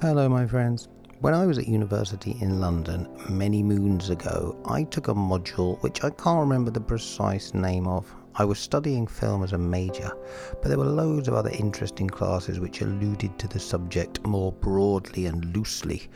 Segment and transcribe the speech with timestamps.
[0.00, 0.88] Hello, my friends.
[1.20, 6.02] When I was at university in London many moons ago, I took a module which
[6.02, 8.10] I can't remember the precise name of.
[8.36, 10.10] I was studying film as a major,
[10.52, 15.26] but there were loads of other interesting classes which alluded to the subject more broadly
[15.26, 16.08] and loosely.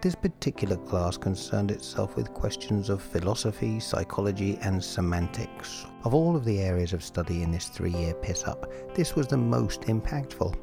[0.00, 5.84] This particular class concerned itself with questions of philosophy, psychology, and semantics.
[6.04, 9.26] Of all of the areas of study in this three year piss up, this was
[9.26, 10.56] the most impactful.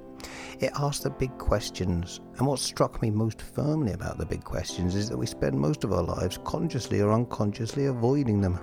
[0.60, 4.95] It asked the big questions, and what struck me most firmly about the big questions
[4.95, 8.59] is that we spend most of our lives consciously or unconsciously avoiding them.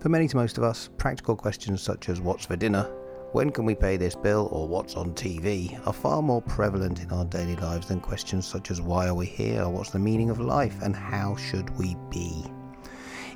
[0.00, 2.90] For many to most of us, practical questions such as what's for dinner,
[3.32, 7.10] when can we pay this bill, or what's on TV are far more prevalent in
[7.10, 10.38] our daily lives than questions such as why are we here, what's the meaning of
[10.38, 12.44] life, and how should we be.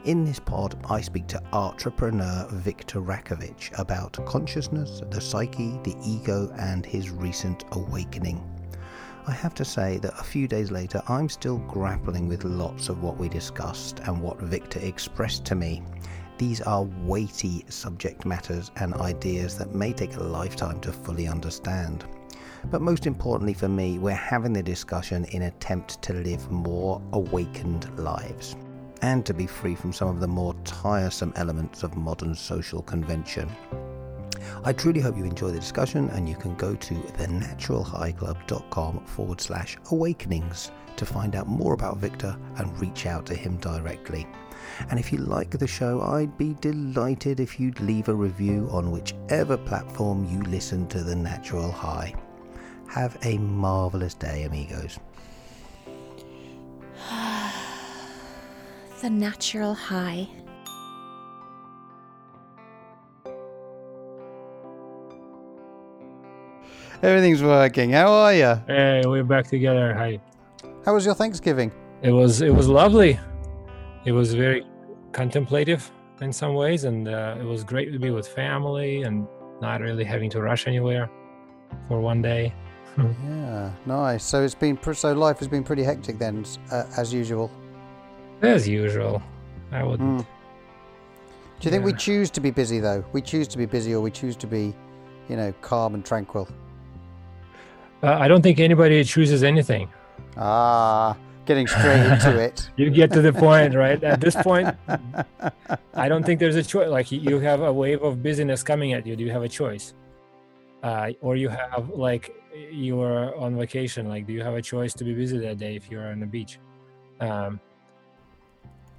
[0.04, 6.52] In this pod, I speak to entrepreneur Victor Rakovich about consciousness, the psyche, the ego,
[6.56, 8.40] and his recent awakening.
[9.26, 13.02] I have to say that a few days later, I'm still grappling with lots of
[13.02, 15.82] what we discussed and what Viktor expressed to me.
[16.38, 22.04] These are weighty subject matters and ideas that may take a lifetime to fully understand.
[22.70, 27.98] But most importantly for me, we're having the discussion in attempt to live more awakened
[27.98, 28.54] lives
[29.02, 33.50] and to be free from some of the more tiresome elements of modern social convention.
[34.64, 39.76] I truly hope you enjoy the discussion and you can go to thenaturalhighclub.com forward slash
[39.90, 44.26] awakenings to find out more about Victor and reach out to him directly.
[44.90, 48.90] And if you like the show, I'd be delighted if you'd leave a review on
[48.90, 52.14] whichever platform you listen to The Natural High.
[52.88, 54.98] Have a marvelous day, amigos.
[59.00, 60.28] The natural high.
[67.00, 67.92] Everything's working.
[67.92, 68.60] How are you?
[68.66, 69.94] Hey, we're back together.
[69.94, 70.20] Hi.
[70.84, 71.70] How was your Thanksgiving?
[72.02, 73.20] It was it was lovely.
[74.04, 74.64] It was very
[75.12, 75.90] contemplative
[76.20, 79.28] in some ways, and uh, it was great to be with family and
[79.60, 81.08] not really having to rush anywhere
[81.86, 82.52] for one day.
[82.98, 84.24] yeah, nice.
[84.24, 87.48] So it's been so life has been pretty hectic then, uh, as usual.
[88.42, 89.22] As usual,
[89.72, 90.00] I would.
[90.00, 90.26] Mm.
[91.60, 93.04] Do you think we choose to be busy though?
[93.12, 94.74] We choose to be busy, or we choose to be,
[95.28, 96.48] you know, calm and tranquil.
[98.02, 99.88] Uh, I don't think anybody chooses anything.
[100.36, 101.16] Ah,
[101.46, 102.70] getting straight into it.
[102.76, 104.02] you get to the point, right?
[104.04, 104.72] At this point,
[105.94, 106.88] I don't think there's a choice.
[106.88, 109.16] Like you have a wave of busyness coming at you.
[109.16, 109.94] Do you have a choice?
[110.84, 112.36] Uh, or you have like
[112.70, 114.08] you are on vacation.
[114.08, 116.26] Like, do you have a choice to be busy that day if you're on the
[116.26, 116.60] beach?
[117.20, 117.58] Um,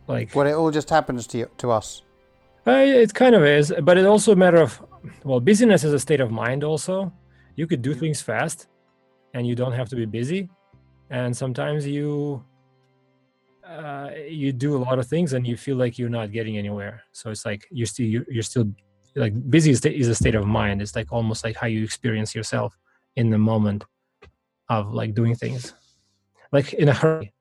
[0.10, 2.02] like, well, it all just happens to you, to us.
[2.68, 4.84] Uh, it kind of is, but it's also a matter of
[5.24, 6.64] well, busyness is a state of mind.
[6.64, 7.14] Also,
[7.56, 8.68] you could do things fast,
[9.34, 10.50] and you don't have to be busy.
[11.12, 12.44] And sometimes you
[13.66, 17.04] uh, you do a lot of things, and you feel like you're not getting anywhere.
[17.12, 18.74] So it's like you're still you're still
[19.16, 20.82] like busy is a state of mind.
[20.82, 22.76] It's like almost like how you experience yourself
[23.16, 23.86] in the moment
[24.70, 25.74] of like doing things,
[26.52, 27.32] like in a hurry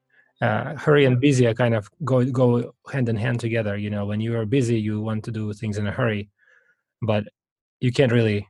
[0.40, 3.76] uh, hurry and busy are kind of go go hand in hand together.
[3.76, 6.28] You know, when you are busy, you want to do things in a hurry,
[7.02, 7.24] but
[7.80, 8.46] you can't really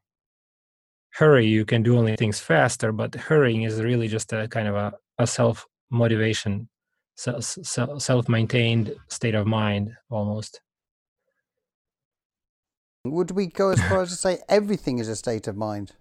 [1.10, 1.46] hurry.
[1.46, 4.92] You can do only things faster, but hurrying is really just a kind of a,
[5.18, 6.68] a self motivation,
[7.16, 10.60] self maintained state of mind almost.
[13.04, 15.92] Would we go as far as to say everything is a state of mind?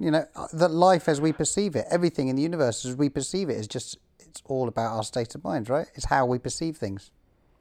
[0.00, 3.08] You know, uh, that life as we perceive it, everything in the universe as we
[3.10, 3.98] perceive it is just
[4.30, 5.86] it's all about our state of mind, right?
[5.94, 7.10] It's how we perceive things.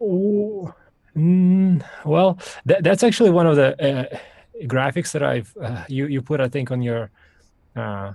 [0.02, 0.74] Oh,
[1.16, 2.38] mm, well,
[2.68, 4.18] th- that's actually one of the uh,
[4.66, 7.12] graphics that I've uh, you you put, I think, on your
[7.76, 8.14] uh,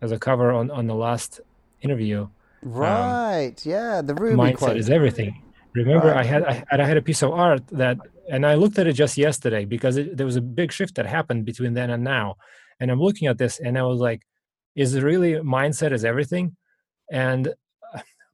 [0.00, 1.40] as a cover on on the last
[1.82, 2.28] interview.
[2.62, 3.58] Right.
[3.66, 4.02] Um, yeah.
[4.02, 4.76] The Rumi mindset quote.
[4.76, 5.42] is everything.
[5.74, 6.18] Remember, right.
[6.18, 7.98] I had I, I had a piece of art that,
[8.30, 11.06] and I looked at it just yesterday because it, there was a big shift that
[11.06, 12.36] happened between then and now,
[12.80, 14.22] and I'm looking at this and I was like,
[14.74, 16.56] is it really mindset is everything?
[17.10, 17.54] And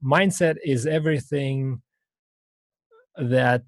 [0.03, 1.81] mindset is everything
[3.17, 3.63] that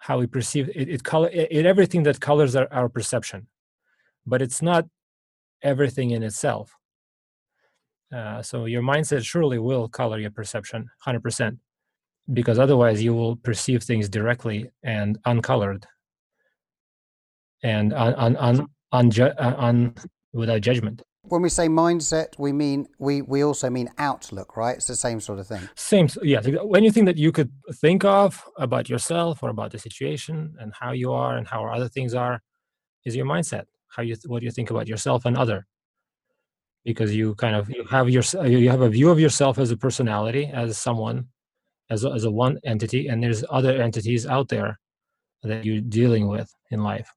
[0.00, 3.46] how we perceive it, it color it, it everything that colors our, our perception
[4.28, 4.86] but it's not
[5.62, 6.76] everything in itself.
[8.14, 11.58] Uh, so your mindset surely will color your perception 100%
[12.32, 15.86] because otherwise you will perceive things directly and uncolored
[17.62, 19.94] and un, un, un, un, un, uh, un
[20.32, 24.76] without judgment when we say mindset, we mean we we also mean outlook, right?
[24.76, 25.68] It's the same sort of thing.
[25.74, 26.40] Same, yeah.
[26.74, 31.12] Anything that you could think of about yourself or about the situation and how you
[31.12, 32.42] are and how other things are,
[33.04, 33.64] is your mindset.
[33.88, 35.66] How you what you think about yourself and other.
[36.84, 39.70] because you kind of you have your uh, you have a view of yourself as
[39.70, 41.26] a personality as someone
[41.90, 44.78] as a, as a one entity and there's other entities out there
[45.42, 47.10] that you're dealing with in life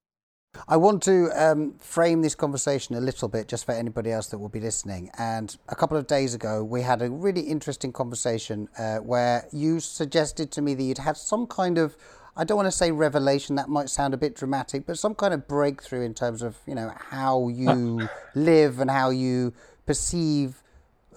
[0.68, 4.38] I want to um, frame this conversation a little bit just for anybody else that
[4.38, 5.10] will be listening.
[5.18, 9.80] And a couple of days ago, we had a really interesting conversation uh, where you
[9.80, 11.96] suggested to me that you'd had some kind of,
[12.36, 15.32] I don't want to say revelation, that might sound a bit dramatic, but some kind
[15.32, 19.54] of breakthrough in terms of, you know, how you live and how you
[19.86, 20.62] perceive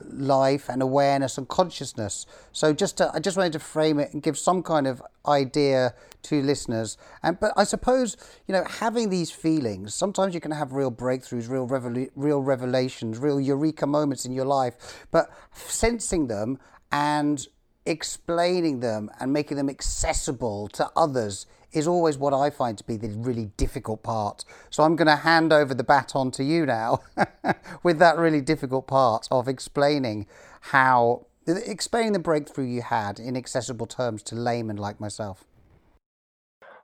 [0.01, 2.25] life and awareness and consciousness.
[2.51, 5.93] So just to, I just wanted to frame it and give some kind of idea
[6.23, 6.97] to listeners.
[7.23, 9.93] And but I suppose you know having these feelings.
[9.93, 14.45] Sometimes you can have real breakthroughs, real revel- real revelations, real eureka moments in your
[14.45, 15.05] life.
[15.11, 16.59] But sensing them
[16.91, 17.47] and
[17.85, 21.45] explaining them and making them accessible to others
[21.75, 24.45] is always what I find to be the really difficult part.
[24.69, 27.01] So I'm going to hand over the baton to you now
[27.83, 30.25] with that really difficult part of explaining
[30.61, 35.43] how, explaining the breakthrough you had in accessible terms to laymen like myself.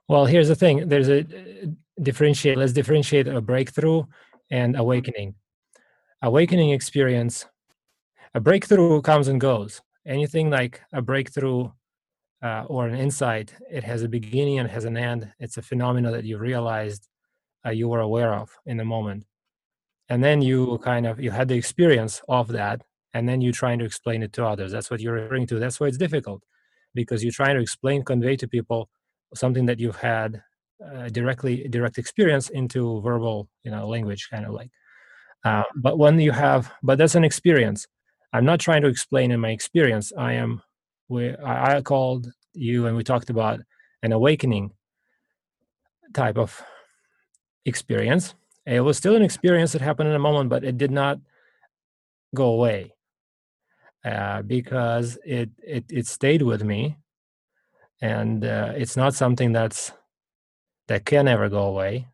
[0.08, 1.24] Well, here's the thing there's a
[2.02, 4.04] differentiate, let's differentiate a breakthrough
[4.50, 5.34] and awakening.
[6.20, 7.46] Awakening experience,
[8.34, 9.80] a breakthrough comes and goes.
[10.06, 11.70] Anything like a breakthrough
[12.42, 15.32] uh, or an insight, it has a beginning and has an end.
[15.38, 17.08] It's a phenomenon that you realized
[17.64, 19.24] uh, you were aware of in the moment,
[20.08, 22.82] and then you kind of you had the experience of that,
[23.14, 24.72] and then you're trying to explain it to others.
[24.72, 25.58] That's what you're referring to.
[25.58, 26.42] That's why it's difficult,
[26.94, 28.88] because you're trying to explain, convey to people
[29.34, 30.42] something that you've had
[30.84, 34.70] uh, directly direct experience into verbal, you know, language, kind of like.
[35.44, 37.86] Uh, but when you have, but that's an experience.
[38.32, 40.12] I'm not trying to explain in my experience.
[40.16, 40.62] I am
[41.12, 43.60] we I, I called you and we talked about
[44.02, 44.72] an awakening
[46.12, 46.60] type of
[47.64, 48.34] experience.
[48.66, 51.18] It was still an experience that happened in a moment, but it did not
[52.34, 52.94] go away
[54.04, 56.96] uh, because it, it it stayed with me,
[58.00, 59.92] and uh, it's not something that's
[60.88, 62.08] that can ever go away.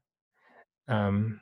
[0.89, 1.41] Um,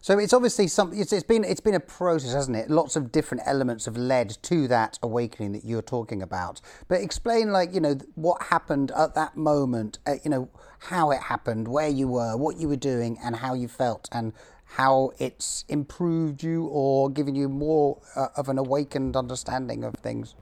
[0.00, 1.00] so it's obviously something.
[1.00, 2.70] It's, it's been it's been a process, hasn't it?
[2.70, 6.60] Lots of different elements have led to that awakening that you're talking about.
[6.86, 9.98] But explain, like you know, what happened at that moment.
[10.06, 10.48] Uh, you know,
[10.78, 14.32] how it happened, where you were, what you were doing, and how you felt, and
[14.70, 20.34] how it's improved you or given you more uh, of an awakened understanding of things.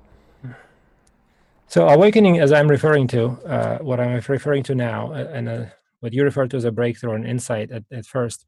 [1.67, 5.65] So awakening, as I'm referring to, uh, what I'm referring to now, uh, and uh,
[6.01, 8.45] what you refer to as a breakthrough and insight at, at first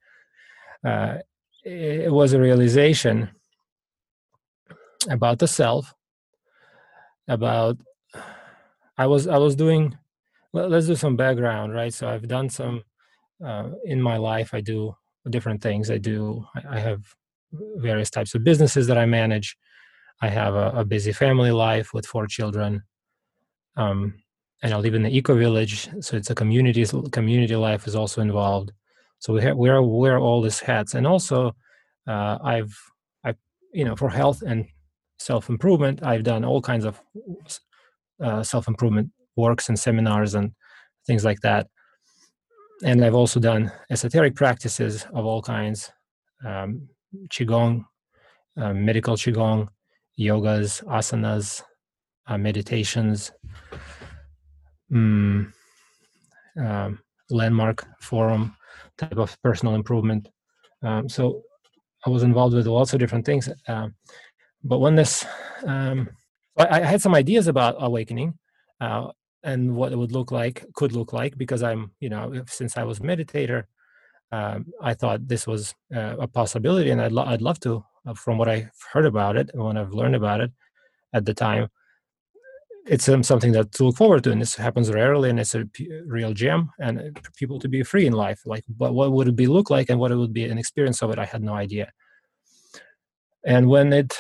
[0.85, 1.19] uh,
[1.65, 3.31] it was a realization
[5.11, 5.95] about the self
[7.29, 7.77] about
[8.99, 9.97] i was i was doing
[10.53, 11.93] let's do some background right?
[11.93, 12.83] So i've done some
[13.45, 14.95] uh, in my life i do
[15.31, 15.91] different things.
[15.91, 17.03] I do i have
[17.77, 19.57] various types of businesses that i manage.
[20.23, 22.83] I have a, a busy family life with four children
[23.77, 24.15] um,
[24.63, 28.21] and i live in the eco village so it's a community community life is also
[28.23, 28.73] involved
[29.27, 31.51] so we have, wear wear all these hats, and also
[32.07, 32.73] uh, I've
[33.25, 33.35] I
[33.73, 34.67] you know for health and
[35.19, 37.03] self improvement I've done all kinds of
[38.23, 40.53] uh, self improvement works and seminars and
[41.09, 41.67] things like that.
[42.85, 45.91] And I've also done esoteric practices of all kinds,
[46.45, 46.89] um,
[47.29, 47.85] qigong,
[48.57, 49.67] uh, medical qigong,
[50.17, 51.65] yogas, asanas,
[52.29, 53.33] uh, meditations.
[54.93, 55.53] Mm,
[56.61, 58.55] um, landmark forum
[58.99, 60.29] type of personal improvement.
[60.83, 61.43] Um, so
[62.07, 63.49] I was involved with lots of different things.
[63.67, 63.89] Uh,
[64.63, 65.25] but when this,
[65.65, 66.09] um,
[66.57, 68.39] I, I, had some ideas about awakening
[68.81, 69.09] uh,
[69.43, 72.85] and what it would look like, could look like, because I'm, you know, since I
[72.85, 73.65] was a meditator,
[74.33, 78.15] um, I thought this was uh, a possibility, and I'd, lo- I'd love to, uh,
[78.15, 80.51] from what I've heard about it and when I've learned about it
[81.13, 81.69] at the time,
[82.87, 85.67] it's um, something that to look forward to and this happens rarely and it's a
[85.67, 89.37] p- real gem and people to be free in life like but what would it
[89.37, 91.55] be look like and what it would be an experience of it i had no
[91.55, 91.91] idea.
[93.45, 94.17] And when it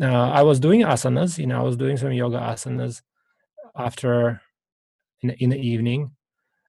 [0.00, 3.02] uh, i was doing asanas you know i was doing some yoga asanas
[3.76, 4.40] after
[5.22, 6.10] in, in the evening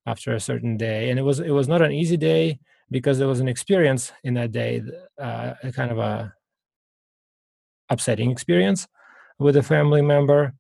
[0.06, 2.60] after a certain day and it was it was not an easy day
[2.90, 4.82] because there was an experience in that day
[5.22, 6.34] uh, a kind of a
[7.90, 8.88] upsetting experience
[9.40, 10.54] with a family member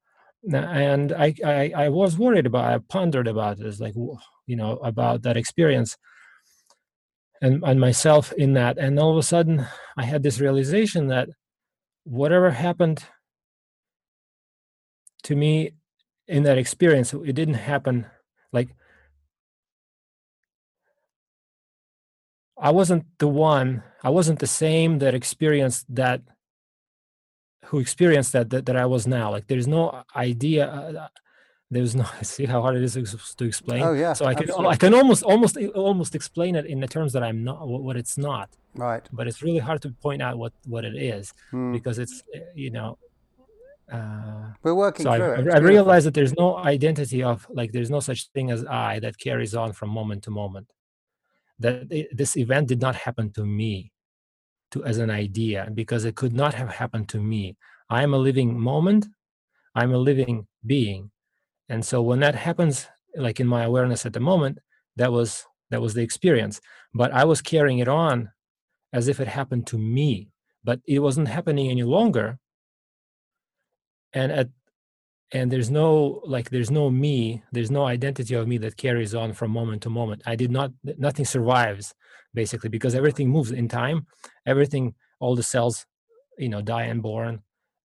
[0.54, 5.24] and I, I, I was worried about i pondered about this like you know about
[5.24, 5.98] that experience
[7.42, 8.78] and and myself in that.
[8.78, 9.66] And all of a sudden
[9.98, 11.30] i had this realization that
[12.04, 13.04] whatever happened
[15.24, 15.72] to me
[16.28, 18.06] in that experience it didn't happen
[18.54, 18.70] like
[22.58, 26.22] i wasn't the one I wasn't the same that experienced that
[27.68, 29.32] who experienced that that, that I was now.
[29.32, 30.68] Like there's no idea.
[30.68, 31.08] Uh, uh
[31.70, 32.94] there's no see how hard it is
[33.38, 33.84] to explain.
[33.84, 34.14] Oh yeah.
[34.14, 37.44] So I can I can almost almost almost explain it in the terms that I'm
[37.44, 38.50] not what it's not.
[38.76, 39.08] Right.
[39.12, 41.74] But it's really hard to point out what what it is hmm.
[41.74, 42.98] because it's eh, you know.
[43.92, 47.72] Uh, We're working so through I, I, I realize that there's no identity of like
[47.72, 50.68] there's no such thing as I that carries on from moment to moment.
[51.60, 53.92] That it, this event did not happen to me,
[54.72, 57.58] to as an idea because it could not have happened to me.
[57.90, 59.08] I am a living moment.
[59.76, 61.12] I'm a living being
[61.70, 64.60] and so when that happens like in my awareness at the moment
[64.96, 66.62] that was that was the experience
[66.94, 68.30] but i was carrying it on
[68.94, 70.30] as if it happened to me
[70.64, 72.38] but it wasn't happening any longer
[74.14, 74.50] and at
[75.34, 79.34] and there's no like there's no me there's no identity of me that carries on
[79.34, 80.22] from moment to moment.
[80.26, 81.94] I did not nothing survives
[82.34, 84.08] basically because everything moves in time.
[84.46, 85.86] Everything all the cells
[86.38, 87.42] you know die and born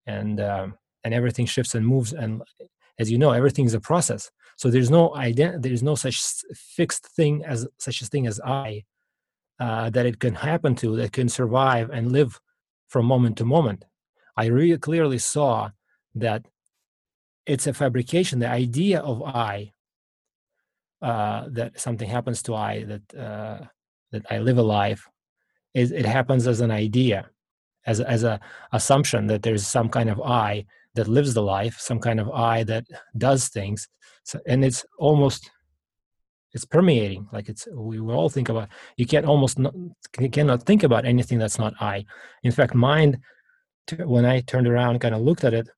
[0.06, 2.42] and um, and everything shifts and moves and
[2.98, 4.30] as you know everything is a process.
[4.56, 6.22] So there's no ident- there's no such
[6.54, 8.84] fixed thing as such a thing as i
[9.58, 12.40] uh, that it can happen to that can survive and live
[12.88, 13.84] from moment to moment.
[14.36, 15.70] I really clearly saw
[16.14, 16.46] that
[17.46, 19.72] it's a fabrication the idea of i
[21.02, 23.58] uh, that something happens to i that uh,
[24.12, 25.08] that i live a life
[25.74, 27.28] is it happens as an idea
[27.86, 28.38] as as a
[28.72, 32.64] assumption that there's some kind of i that lives the life, some kind of I
[32.64, 32.84] that
[33.16, 33.88] does things.
[34.24, 35.50] So, and it's almost
[36.52, 37.28] it's permeating.
[37.32, 38.68] Like it's we will all think about.
[38.96, 39.74] You can't almost not,
[40.20, 42.04] you cannot think about anything that's not I.
[42.42, 43.18] In fact, mind.
[43.98, 45.68] When I turned around, kind of looked at it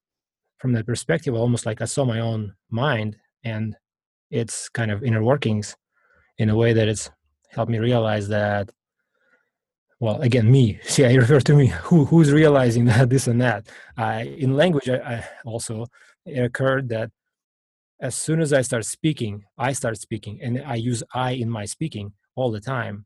[0.65, 3.77] from that perspective, almost like I saw my own mind and
[4.31, 5.77] its kind of inner workings
[6.39, 7.11] in a way that it's
[7.51, 8.71] helped me realize that
[10.01, 10.81] well again me.
[10.85, 13.69] See i refer to me who who's realizing that this and that.
[13.99, 15.85] Uh, in language I, I, also
[16.25, 17.11] it occurred that
[18.01, 21.67] as soon as i start speaking i start speaking and i use i in my
[21.67, 23.05] speaking all the time.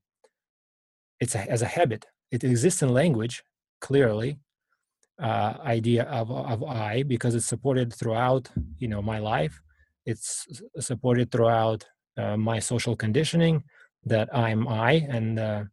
[1.18, 2.06] It's a, as a habit.
[2.30, 3.42] It exists in language
[3.80, 4.38] clearly
[5.20, 8.48] uh, idea of, of i because it's supported throughout
[8.78, 9.60] you know my life.
[10.06, 10.46] It's
[10.80, 11.84] supported throughout
[12.16, 13.62] uh, my social conditioning
[14.04, 15.64] that i'm i and uh,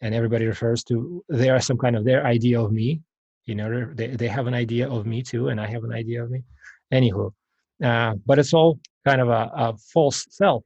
[0.00, 3.02] and everybody refers to they are some kind of their idea of me
[3.44, 6.22] you know they, they have an idea of me too and i have an idea
[6.24, 6.42] of me.
[6.92, 7.32] Anywho
[7.82, 10.62] uh, but it's all kind of a, a false self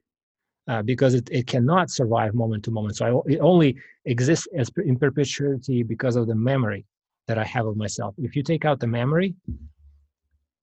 [0.67, 2.97] uh, because it, it cannot survive moment to moment.
[2.97, 6.85] So I, it only exists as in perpetuity because of the memory
[7.27, 9.35] that i have of myself if you take out the memory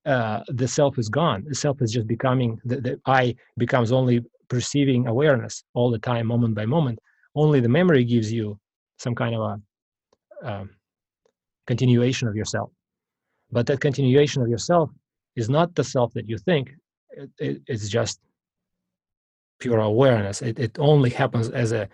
[0.05, 4.21] uh, the self is gone the self is just becoming the, the i becomes only
[4.49, 6.99] perceiving awareness all the time moment by moment
[7.35, 8.59] only the memory gives you
[8.99, 10.71] some kind of a um,
[11.67, 12.71] continuation of yourself.
[13.51, 14.91] But that continuation of yourself
[15.37, 16.71] is not the self that you think.
[17.11, 18.21] It, it, it's just
[19.59, 20.43] pure awareness.
[20.43, 21.89] It, it only happens as a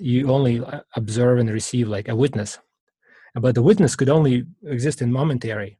[0.00, 0.60] you only
[0.96, 2.58] observe and receive like a witness.
[3.34, 5.78] But the witness could only exist in momentary.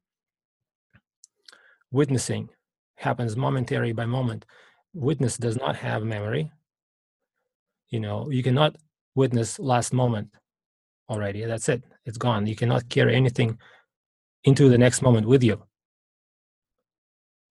[1.90, 2.48] Witnessing
[2.96, 4.46] happens momentary by moment.
[4.94, 6.50] Witness does not have memory.
[7.88, 8.76] You know, you cannot
[9.14, 10.30] witness last moment
[11.10, 11.44] already.
[11.44, 11.84] That's it.
[12.06, 12.46] It's gone.
[12.46, 13.58] You cannot carry anything
[14.44, 15.62] into the next moment with you.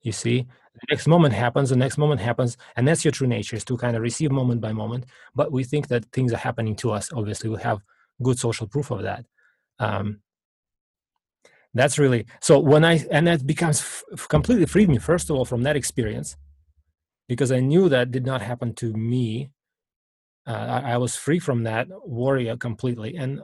[0.01, 3.55] You see, the next moment happens, the next moment happens, and that's your true nature
[3.55, 5.05] is to kind of receive moment by moment.
[5.35, 7.11] But we think that things are happening to us.
[7.13, 7.81] Obviously, we have
[8.23, 9.25] good social proof of that.
[9.79, 10.21] Um,
[11.73, 15.45] that's really so when I and that becomes f- completely freed me first of all
[15.45, 16.35] from that experience
[17.27, 19.51] because I knew that did not happen to me.
[20.45, 23.39] Uh, I, I, was free from that warrior completely and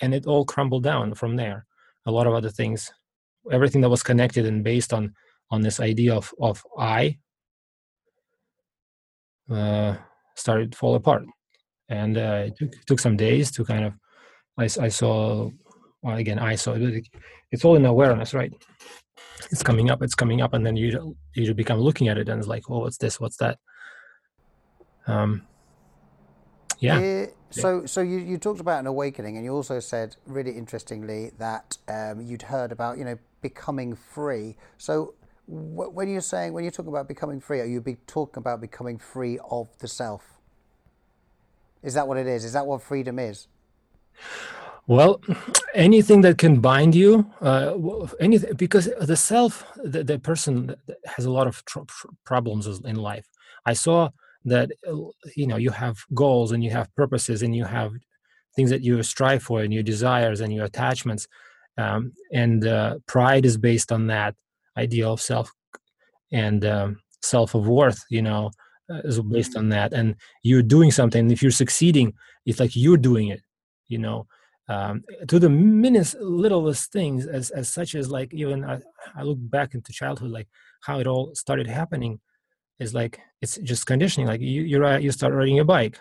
[0.00, 1.66] and it all crumbled down from there.
[2.06, 2.92] A lot of other things
[3.50, 5.14] everything that was connected and based on
[5.50, 7.16] on this idea of of i
[9.50, 9.96] uh,
[10.36, 11.24] started to fall apart.
[11.88, 13.92] And uh, it took, took some days to kind of
[14.58, 15.50] i, I saw
[16.02, 17.08] well, again i saw it
[17.50, 18.52] it's all in awareness right
[19.50, 22.38] it's coming up it's coming up and then you you become looking at it and
[22.38, 23.58] it's like oh what's this what's that
[25.06, 25.42] um
[26.82, 26.98] yeah.
[26.98, 31.30] Uh, so, so you, you talked about an awakening, and you also said, really interestingly,
[31.38, 34.56] that um, you'd heard about you know becoming free.
[34.78, 35.14] So,
[35.46, 38.60] wh- when you're saying when you're talking about becoming free, are you be talking about
[38.60, 40.40] becoming free of the self?
[41.84, 42.44] Is that what it is?
[42.44, 43.46] Is that what freedom is?
[44.86, 45.20] Well,
[45.74, 47.74] anything that can bind you, uh,
[48.20, 50.74] anything because the self, the, the person
[51.06, 51.80] has a lot of tr-
[52.24, 53.26] problems in life.
[53.64, 54.10] I saw
[54.44, 54.96] that uh,
[55.36, 57.92] you know you have goals and you have purposes and you have
[58.56, 61.28] things that you strive for and your desires and your attachments
[61.78, 64.34] um, and uh, pride is based on that
[64.76, 65.52] idea of self
[66.32, 68.50] and um, self of worth you know
[68.90, 69.92] uh, is based on that.
[69.92, 72.12] And you're doing something if you're succeeding
[72.46, 73.40] it's like you're doing it
[73.86, 74.26] you know
[74.68, 78.80] um, to the minutes littlest things as, as such as like even I,
[79.16, 80.48] I look back into childhood like
[80.82, 82.20] how it all started happening
[82.78, 85.98] is like it's just conditioning like you you're you start riding a bike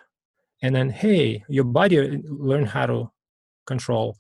[0.62, 3.12] and then hey your body uh, learn how to
[3.66, 4.18] control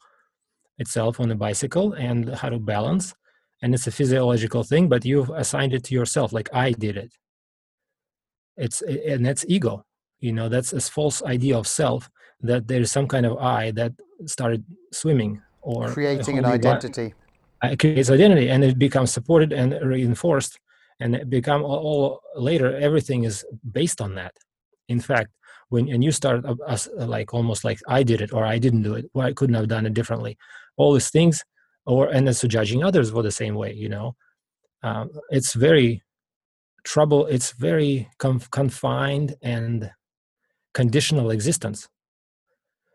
[0.81, 3.13] itself on a bicycle and how to balance.
[3.61, 7.13] And it's a physiological thing but you've assigned it to yourself like i did it.
[8.57, 9.85] It's and that's ego.
[10.19, 12.09] You know that's a false idea of self
[12.41, 13.93] that there's some kind of i that
[14.25, 17.13] started swimming or uh, creating an identity.
[17.63, 20.59] Uh, it creates identity and it becomes supported and reinforced
[20.99, 24.33] and it become all, all later everything is based on that.
[24.87, 25.31] In fact
[25.69, 28.83] when and you start as uh, like almost like i did it or i didn't
[28.83, 30.37] do it or i couldn't have done it differently.
[30.77, 31.43] All these things
[31.85, 34.15] or and then so judging others for the same way you know?
[34.83, 36.03] Um, it's very
[36.83, 39.91] trouble it's very conf- confined and
[40.73, 41.87] conditional existence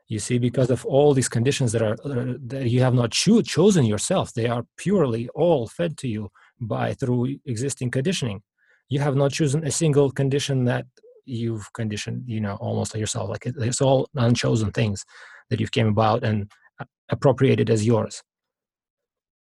[0.09, 3.43] you see because of all these conditions that are uh, that you have not cho-
[3.43, 8.43] chosen yourself they are purely all fed to you by through existing conditioning.
[8.89, 10.87] You have not chosen a single condition that
[11.25, 13.29] you've conditioned you know almost yourself.
[13.29, 15.05] Like it's all unchosen things
[15.51, 16.51] that you've came about and
[17.09, 18.23] appropriated as yours.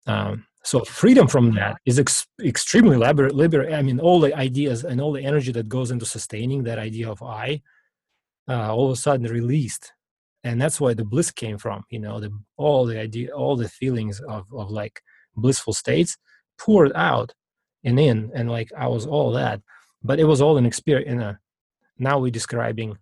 [0.07, 4.85] Um, so freedom from that is ex- extremely liber- liber- i mean all the ideas
[4.85, 7.61] and all the energy that goes into sustaining that idea of i
[8.49, 9.93] uh, all of a sudden released
[10.45, 13.69] and that's why the bliss came from you know the all the idea all the
[13.69, 15.01] feelings of, of like
[15.37, 16.17] blissful states
[16.59, 17.33] poured out
[17.83, 19.61] and in and like i was all that
[20.03, 21.39] but it was all an experience in a
[21.99, 22.97] now we're describing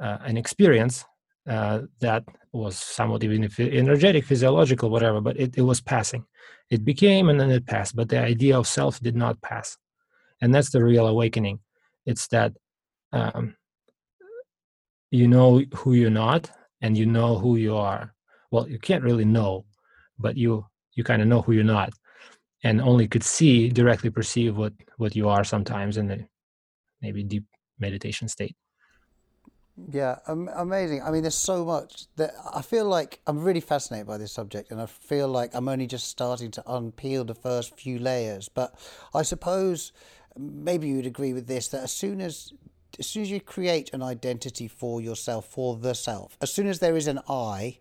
[0.00, 1.04] uh, an experience
[1.48, 6.24] uh, that was somewhat even if energetic, physiological, whatever, but it, it was passing.
[6.70, 9.76] It became and then it passed, but the idea of self did not pass.
[10.40, 11.60] And that's the real awakening.
[12.06, 12.52] It's that
[13.12, 13.54] um,
[15.12, 18.14] you know who you're not and you know who you are.
[18.50, 19.64] Well, you can't really know,
[20.18, 21.92] but you you kind of know who you're not
[22.64, 26.26] and only could see directly perceive what what you are sometimes in the
[27.00, 27.44] maybe deep
[27.78, 28.56] meditation state
[29.90, 31.02] yeah, amazing.
[31.02, 34.70] I mean, there's so much that I feel like I'm really fascinated by this subject,
[34.70, 38.50] and I feel like I'm only just starting to unpeel the first few layers.
[38.50, 38.74] But
[39.14, 39.92] I suppose
[40.36, 42.52] maybe you would agree with this that as soon as
[42.98, 46.78] as soon as you create an identity for yourself, for the self, as soon as
[46.78, 47.78] there is an I,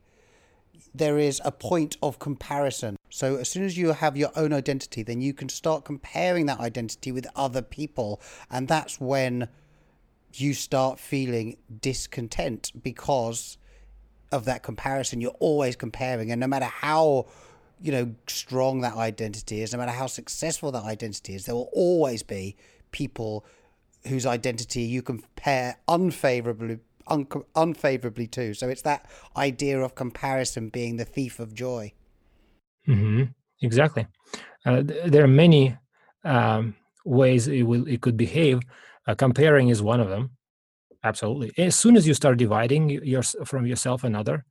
[0.93, 2.97] there is a point of comparison.
[3.09, 6.59] So as soon as you have your own identity, then you can start comparing that
[6.59, 9.47] identity with other people, and that's when
[10.33, 13.57] you start feeling discontent because
[14.31, 15.21] of that comparison.
[15.21, 17.27] You're always comparing, and no matter how
[17.81, 21.69] you know strong that identity is, no matter how successful that identity is, there will
[21.73, 22.55] always be
[22.91, 23.45] people
[24.07, 28.53] whose identity you compare unfavorably un- unfavorably to.
[28.53, 31.93] So it's that idea of comparison being the thief of joy.
[32.87, 33.23] Mm-hmm.
[33.61, 34.07] Exactly.
[34.65, 35.77] Uh, th- there are many
[36.23, 38.59] um, ways it will it could behave
[39.07, 40.31] uh, comparing is one of them.
[41.03, 41.51] Absolutely.
[41.57, 44.45] As soon as you start dividing your, from yourself another,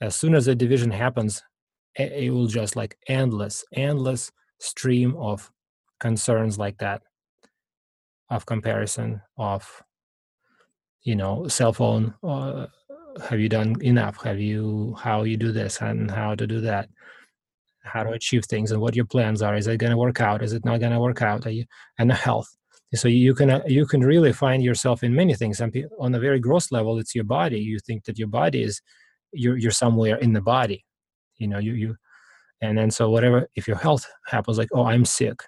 [0.00, 1.42] as soon as the division happens,
[1.96, 5.52] it, it will just like endless, endless stream of
[6.00, 7.02] concerns like that,
[8.30, 9.82] of comparison, of
[11.02, 12.14] you know, cell phone.
[12.22, 12.66] Uh,
[13.28, 14.22] have you done enough?
[14.22, 16.88] Have you how you do this and how to do that?
[17.84, 19.54] How to achieve things and what your plans are?
[19.54, 20.42] Is it going to work out?
[20.42, 21.44] Is it not going to work out?
[21.52, 21.64] You
[21.98, 22.48] and the health
[22.96, 26.38] so you can uh, you can really find yourself in many things on a very
[26.38, 28.80] gross level it's your body you think that your body is
[29.32, 30.84] you're, you're somewhere in the body
[31.36, 31.96] you know you you
[32.60, 35.40] and then so whatever if your health happens like oh i'm sick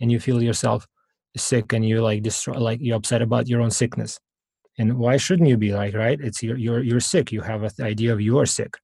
[0.00, 0.86] and you feel yourself
[1.36, 4.18] sick and you're like destroy like you're upset about your own sickness.
[4.78, 6.18] And why shouldn't you be like right?
[6.20, 7.32] It's you're you're, you're sick.
[7.32, 8.74] You have an idea of you're sick.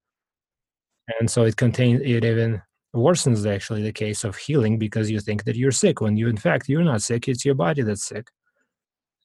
[1.18, 2.62] And so it contains it even
[2.94, 6.36] worsens actually the case of healing because you think that you're sick when you in
[6.36, 7.28] fact you're not sick.
[7.28, 8.28] It's your body that's sick.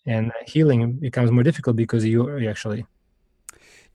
[0.06, 2.86] And healing becomes more difficult because you actually.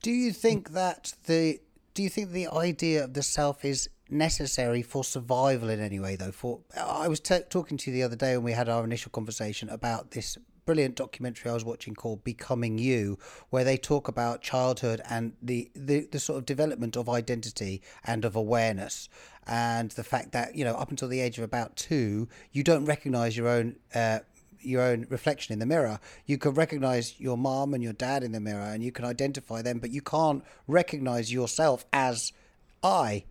[0.02, 1.60] Do you think that the
[1.94, 6.16] do you think the idea of the self is necessary for survival in any way
[6.16, 8.84] though for i was t- talking to you the other day when we had our
[8.84, 13.18] initial conversation about this brilliant documentary I was watching called Becoming You,
[13.48, 18.22] where they talk about childhood and the, the, the sort of development of identity and
[18.22, 19.08] of awareness.
[19.46, 22.84] And the fact that, you know, up until the age of about two, you don't
[22.84, 24.18] recognize your own uh,
[24.60, 26.00] your own reflection in the mirror.
[26.26, 29.62] You can recognize your mom and your dad in the mirror, and you can identify
[29.62, 32.34] them, but you can't recognize yourself as
[32.82, 33.24] I.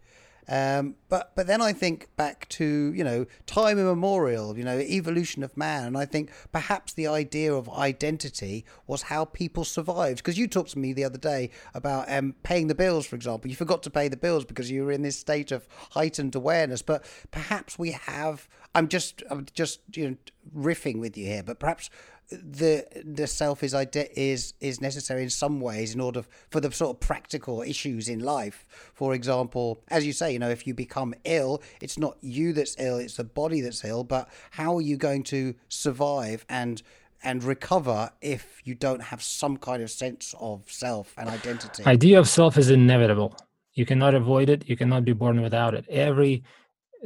[0.50, 5.44] Um, but but then I think back to you know time immemorial, you know evolution
[5.44, 10.18] of man, and I think perhaps the idea of identity was how people survived.
[10.18, 13.50] Because you talked to me the other day about um, paying the bills, for example.
[13.50, 16.82] You forgot to pay the bills because you were in this state of heightened awareness.
[16.82, 18.48] But perhaps we have.
[18.78, 20.18] I'm just I'm just you know
[20.56, 21.90] riffing with you here, but perhaps
[22.30, 26.96] the the self is is is necessary in some ways in order for the sort
[26.96, 28.68] of practical issues in life.
[28.94, 32.76] For example, as you say, you know, if you become ill, it's not you that's
[32.78, 34.04] ill; it's the body that's ill.
[34.04, 36.84] But how are you going to survive and
[37.24, 41.84] and recover if you don't have some kind of sense of self and identity?
[41.84, 43.36] Idea of self is inevitable.
[43.74, 44.70] You cannot avoid it.
[44.70, 45.86] You cannot be born without it.
[45.90, 46.44] Every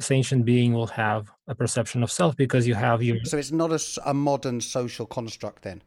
[0.02, 3.18] sentient being will have a perception of self because you have your.
[3.24, 5.82] So it's not a, a modern social construct then.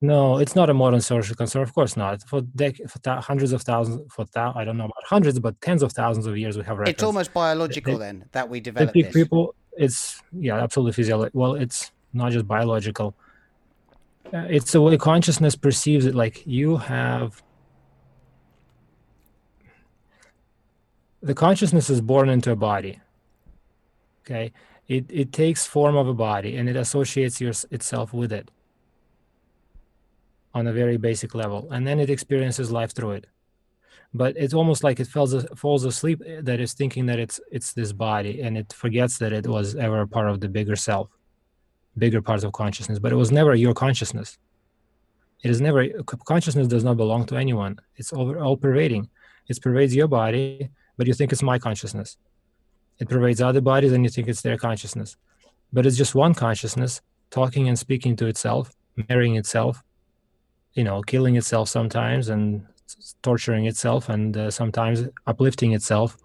[0.00, 1.68] No, it's not a modern social construct.
[1.68, 2.22] Of course not.
[2.28, 5.60] For, dec- for th- hundreds of thousands, for th- I don't know about hundreds, but
[5.60, 6.94] tens of thousands of years, we have records.
[6.94, 9.12] It's almost biological then that we develop this.
[9.12, 11.40] People, it's yeah, absolutely physiological.
[11.40, 13.14] Well, it's not just biological.
[14.34, 16.16] Uh, it's the way consciousness perceives it.
[16.16, 17.40] Like you have
[21.22, 22.98] the consciousness is born into a body
[24.24, 24.52] okay?
[24.88, 28.50] It it takes form of a body and it associates your, itself with it
[30.54, 33.26] on a very basic level and then it experiences life through it.
[34.14, 37.72] But it's almost like it falls falls asleep eh, that is thinking that it's it's
[37.72, 41.08] this body and it forgets that it was ever a part of the bigger self
[41.96, 44.38] bigger parts of consciousness but it was never your consciousness.
[45.44, 45.88] It is never
[46.24, 47.78] consciousness does not belong to anyone.
[47.96, 49.08] It's all, all pervading
[49.48, 52.16] it pervades your body but you think it's my consciousness
[53.02, 55.16] it pervades other bodies and you think it's their consciousness.
[55.72, 58.64] But it's just one consciousness talking and speaking to itself
[59.08, 59.82] marrying itself
[60.74, 62.44] you know killing itself sometimes and
[63.22, 66.16] torturing itself and uh, sometimes uplifting itself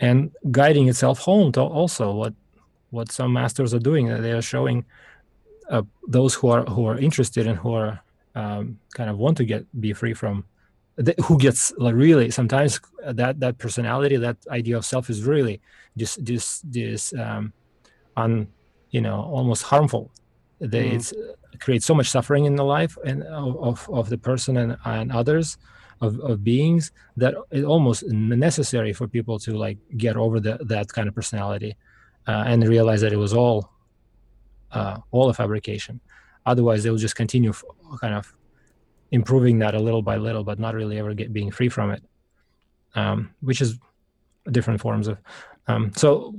[0.00, 2.34] and guiding itself home to also what
[2.90, 4.06] what some masters are doing.
[4.08, 4.84] That they are showing
[5.68, 8.00] uh, those who are who are interested and who are
[8.34, 10.44] um, kind of want to get be free from
[11.24, 15.60] who gets like really sometimes that that personality that idea of self is really
[15.96, 17.52] just this this um
[18.16, 18.48] on
[18.90, 20.10] you know almost harmful
[20.60, 20.92] that mm.
[20.92, 24.76] it's it creates so much suffering in the life and of of the person and,
[24.84, 25.56] and others
[26.00, 30.88] of, of beings that it's almost necessary for people to like get over the, that
[30.88, 31.76] kind of personality
[32.28, 33.70] uh, and realize that it was all
[34.72, 36.00] uh, all a fabrication
[36.46, 37.52] otherwise they will just continue
[38.00, 38.32] kind of
[39.10, 42.02] improving that a little by little, but not really ever get being free from it,
[42.94, 43.78] um, which is
[44.50, 45.18] different forms of.
[45.66, 46.32] Um, so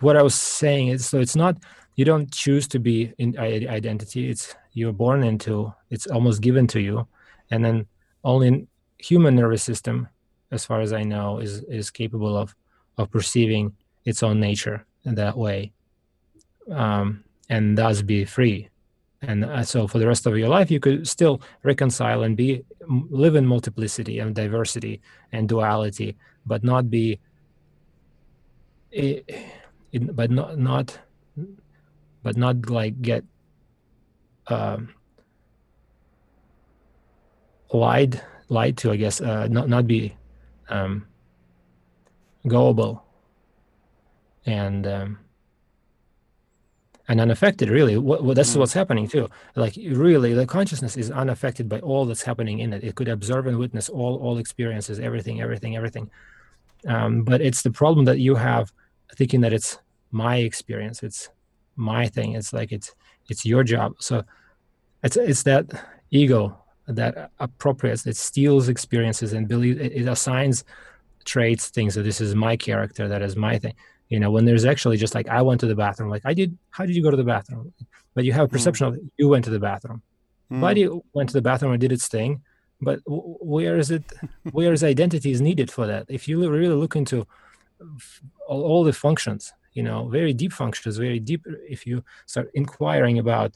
[0.00, 1.56] what I was saying is, so it's not
[1.94, 4.28] you don't choose to be in identity.
[4.28, 5.72] It's you're born into.
[5.90, 7.06] It's almost given to you,
[7.50, 7.86] and then
[8.24, 8.66] only
[8.98, 10.08] human nervous system,
[10.50, 12.54] as far as I know, is is capable of
[12.98, 13.74] of perceiving
[14.04, 15.72] its own nature in that way,
[16.70, 18.68] um, and thus be free
[19.22, 22.64] and uh, so for the rest of your life you could still reconcile and be
[22.88, 25.00] live in multiplicity and diversity
[25.32, 27.18] and duality but not be
[28.90, 29.28] it,
[29.92, 30.98] it, but not not
[32.22, 33.24] but not like get
[34.48, 34.94] um,
[37.72, 40.14] lied lied to i guess uh, not not be
[40.68, 41.06] um,
[42.46, 43.04] gullible.
[44.46, 45.18] And um,
[47.08, 47.96] and unaffected really.
[47.96, 48.58] What, that's mm.
[48.58, 49.28] what's happening too.
[49.54, 52.84] Like really the consciousness is unaffected by all that's happening in it.
[52.84, 56.10] It could observe and witness all all experiences everything everything everything.
[56.86, 58.72] Um, but it's the problem that you have
[59.16, 59.78] thinking that it's
[60.10, 61.30] my experience it's
[61.74, 62.94] my thing it's like it's
[63.28, 63.94] it's your job.
[63.98, 64.24] So
[65.02, 65.66] it's it's that
[66.10, 70.64] ego that appropriates it steals experiences and believe it, it assigns
[71.24, 73.74] traits things that this is my character that is my thing
[74.08, 76.56] you know when there's actually just like i went to the bathroom like i did
[76.70, 77.72] how did you go to the bathroom
[78.14, 78.52] but you have a hmm.
[78.52, 78.96] perception mm.
[78.96, 80.02] of you went to the bathroom
[80.50, 80.60] mm.
[80.60, 82.40] body went to the bathroom and did its thing
[82.80, 84.04] but where is it
[84.52, 87.26] where is identity is needed for that if you really look into
[88.48, 93.18] all, all the functions you know very deep functions very deep if you start inquiring
[93.18, 93.52] about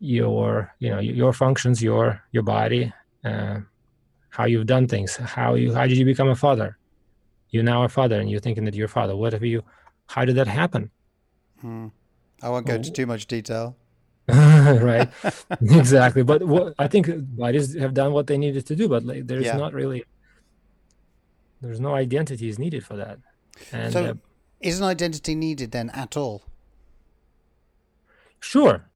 [0.00, 2.92] your you know your functions your your body
[3.24, 3.58] uh,
[4.30, 6.78] how you've done things how you how did you become a father
[7.50, 9.16] you're now a father and you're thinking that you're a father.
[9.16, 9.62] What have you,
[10.06, 10.90] how did that happen?
[11.60, 11.88] Hmm.
[12.42, 13.76] I won't go into too much detail.
[14.28, 15.08] right,
[15.60, 16.22] exactly.
[16.22, 19.46] But what, I think bodies have done what they needed to do, but like, there's
[19.46, 19.56] yeah.
[19.56, 20.04] not really,
[21.60, 23.18] there's no identity is needed for that.
[23.72, 24.14] And, so, uh,
[24.60, 26.42] is an identity needed then at all?
[28.38, 28.88] Sure,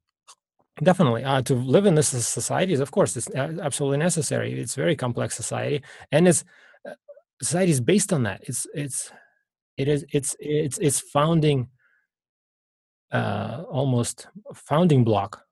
[0.83, 1.25] definitely.
[1.25, 4.59] Uh, to live in this society is, of course, it's absolutely necessary.
[4.59, 6.47] It's very complex society, and it's uh,
[7.43, 8.43] society is based on that.
[8.45, 9.11] It's it's
[9.77, 11.69] it is it's it's it's founding
[13.13, 15.43] uh, almost founding block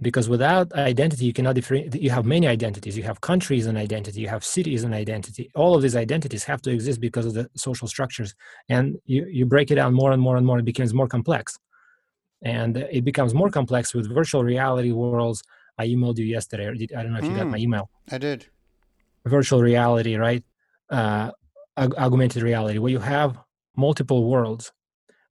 [0.00, 2.96] because without identity you cannot different you have many identities.
[2.96, 5.50] You have countries and identity you have cities and identity.
[5.54, 8.34] All of these identities have to exist because of the social structures.
[8.68, 11.58] And you, you break it down more and more and more it becomes more complex.
[12.42, 15.42] And it becomes more complex with virtual reality worlds.
[15.76, 17.64] I emailed you yesterday i don't know if you got my hmm.
[17.64, 17.90] email.
[18.10, 18.46] I did.
[19.26, 20.44] Virtual reality right
[20.90, 21.30] uh,
[21.76, 23.38] augmented reality where you have
[23.76, 24.72] multiple worlds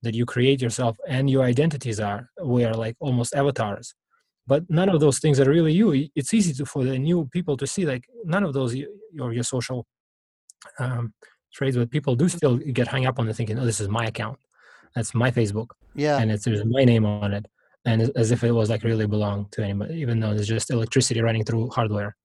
[0.03, 3.93] that you create yourself and your identities are we are like almost avatars.
[4.45, 6.07] But none of those things are really you.
[6.15, 9.43] It's easy to, for the new people to see like none of those your your
[9.43, 9.85] social
[10.79, 11.13] um,
[11.53, 14.05] traits but people do still get hung up on the thinking oh this is my
[14.05, 14.39] account.
[14.95, 15.71] That's my facebook.
[15.95, 16.17] Yeah.
[16.19, 17.45] And it's there's my name on it.
[17.85, 21.21] And as if it was like really belong to anybody even though it's just electricity
[21.21, 22.15] running through hardware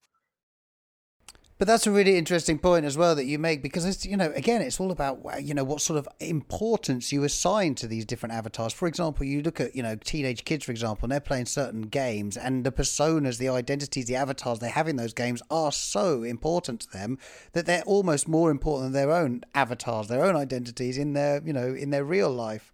[1.62, 4.32] but that's a really interesting point as well that you make because it's you know
[4.34, 8.04] again it's all about uh, you know what sort of importance you assign to these
[8.04, 8.72] different avatars.
[8.72, 11.82] For example, you look at you know teenage kids for example, and they're playing certain
[11.82, 16.24] games, and the personas, the identities, the avatars they have in those games are so
[16.24, 17.16] important to them
[17.52, 21.52] that they're almost more important than their own avatars, their own identities in their you
[21.52, 22.72] know in their real life.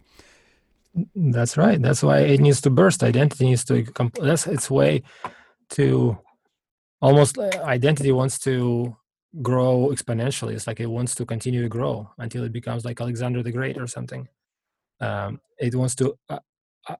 [1.15, 1.79] That's right.
[1.79, 3.03] That's why it needs to burst.
[3.03, 3.85] Identity needs to.
[4.19, 5.03] That's its way
[5.77, 6.17] to
[7.01, 8.95] almost uh, identity wants to
[9.41, 10.53] grow exponentially.
[10.53, 13.77] It's like it wants to continue to grow until it becomes like Alexander the Great
[13.77, 14.27] or something.
[14.99, 16.39] Um, it wants to uh,
[16.87, 16.95] uh,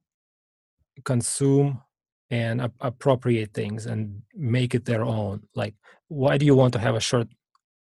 [1.03, 1.81] consume
[2.29, 5.43] and ap- appropriate things and make it their own.
[5.55, 5.75] Like,
[6.07, 7.27] why do you want to have a shirt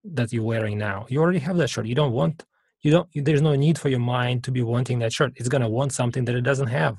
[0.03, 1.05] that you're wearing now?
[1.09, 1.85] You already have that shirt.
[1.85, 2.45] You don't want.
[2.81, 3.09] You don't.
[3.13, 5.33] There's no need for your mind to be wanting that shirt.
[5.35, 6.97] It's gonna want something that it doesn't have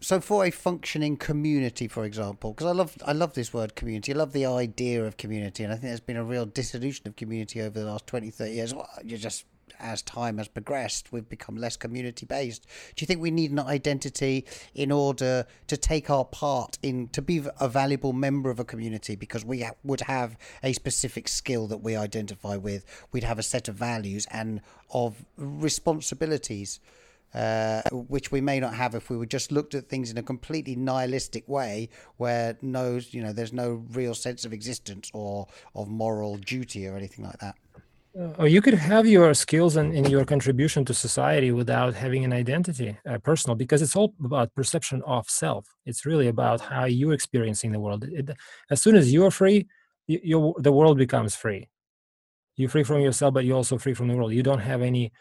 [0.00, 4.12] so for a functioning community, for example, because I love I love this word community.
[4.12, 7.16] I love the idea of community, and I think there's been a real dissolution of
[7.16, 8.74] community over the last 20, 30 years.
[8.74, 9.44] Well, you just
[9.78, 12.66] as time has progressed, we've become less community based.
[12.94, 17.22] Do you think we need an identity in order to take our part in to
[17.22, 21.66] be a valuable member of a community because we ha- would have a specific skill
[21.68, 24.60] that we identify with, we'd have a set of values and
[24.92, 26.80] of responsibilities
[27.34, 30.22] uh, which we may not have if we were just looked at things in a
[30.22, 35.88] completely nihilistic way, where no, you know, there's no real sense of existence or of
[35.88, 37.56] moral duty or anything like that.
[38.38, 42.32] Or you could have your skills and, and your contribution to society without having an
[42.32, 45.68] identity, uh, personal, because it's all about perception of self.
[45.86, 48.04] It's really about how you're experiencing the world.
[48.04, 48.30] It,
[48.68, 49.68] as soon as you're free,
[50.08, 51.68] you, the world becomes free.
[52.56, 54.32] You're free from yourself, but you're also free from the world.
[54.32, 55.12] You don't have any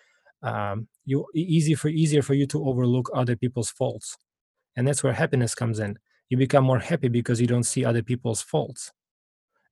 [0.41, 4.15] um, you easy for easier for you to overlook other people's faults.
[4.75, 5.97] And that's where happiness comes in.
[6.29, 8.91] You become more happy because you don't see other people's faults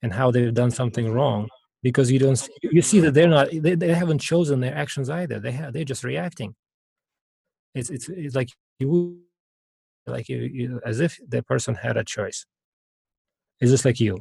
[0.01, 1.47] and how they've done something wrong
[1.83, 5.39] because you don't you see that they're not they, they haven't chosen their actions either.
[5.39, 6.55] They have they're just reacting.
[7.75, 9.21] It's it's, it's like you
[10.07, 12.45] like you, you as if the person had a choice.
[13.61, 14.17] It's just like you.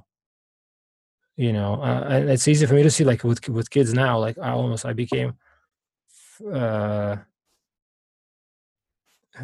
[1.36, 4.18] You know uh, and it's easy for me to see like with with kids now
[4.18, 5.34] like i almost i became
[6.40, 7.16] uh,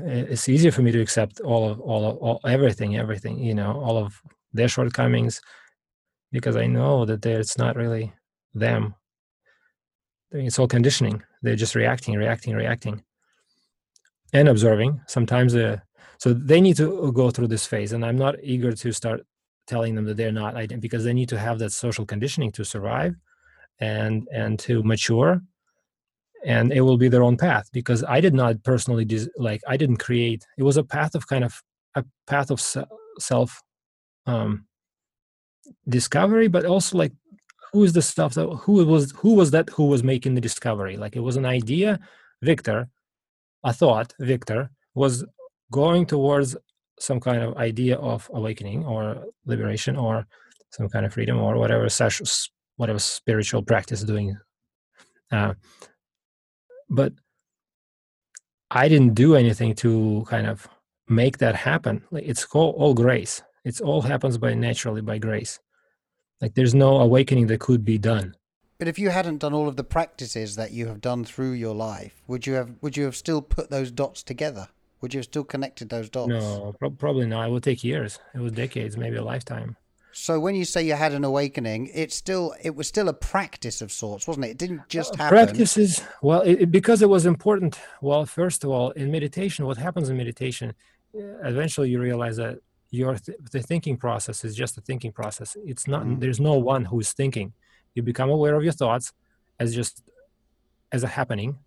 [0.05, 3.73] it's easier for me to accept all of all of all, everything everything you know
[3.81, 4.21] all of
[4.55, 5.41] their shortcomings
[6.31, 8.13] because i know that it's not really
[8.55, 8.95] them.
[10.31, 11.23] It's all conditioning.
[11.43, 13.03] They're just reacting reacting reacting
[14.33, 15.01] and observing.
[15.07, 15.79] Sometimes uh,
[16.19, 19.23] so they need to go through this phase and i'm not eager to start
[19.67, 23.17] telling them that they're not because they need to have that social conditioning to survive
[23.81, 25.41] and and to mature
[26.45, 29.99] and it will be their own path because i did not personally like i didn't
[29.99, 31.63] create it was a path of kind of
[31.95, 32.61] a path of
[33.19, 33.63] self
[34.27, 34.67] um
[35.89, 37.13] discovery but also like
[37.73, 40.97] who is the stuff that who was who was that who was making the discovery?
[40.97, 41.99] Like it was an idea
[42.43, 42.89] victor
[43.65, 45.25] a thought victor was
[45.71, 46.57] going towards
[46.99, 50.27] some kind of idea of awakening or liberation or
[50.71, 52.27] some kind of freedom or whatever session
[52.77, 54.37] whatever spiritual practice doing
[55.31, 55.55] uh,
[56.93, 57.13] but
[58.71, 60.69] I didn't do anything to kind of
[61.09, 62.05] make that happen.
[62.11, 63.43] Like it's all, all grace.
[63.65, 65.59] It's all happens by naturally by grace.
[66.41, 68.35] Like there's no awakening that could be done.
[68.79, 71.75] But if you hadn't done all of the practices that you have done through your
[71.75, 74.69] life, would you have would you have still put those dots together?
[75.01, 76.29] Would you have still connected those dots?
[76.29, 77.49] No, pro- probably not.
[77.49, 78.19] It would take years.
[78.35, 79.77] It was decades, maybe a lifetime.
[80.13, 83.81] So when you say you had an awakening, it's still it was still a practice
[83.81, 84.51] of sorts, wasn't it?
[84.51, 85.37] It didn't just happen.
[85.39, 87.81] Practices, well, it, because it was important.
[88.03, 90.75] Well, first of all, in meditation, what happens in meditation
[91.15, 92.59] eventually you realize that
[92.91, 96.21] your th- the thinking process is just a thinking process it's not Mhm.
[96.21, 97.53] there's no one who's thinking
[97.95, 99.13] you become aware of your thoughts
[99.59, 100.03] as just
[100.91, 101.59] as a happening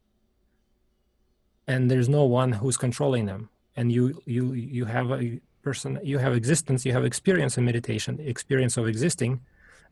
[1.67, 6.17] and there's no one who's controlling them and you you you have a person you
[6.25, 9.33] have existence you have experience in meditation experience of existing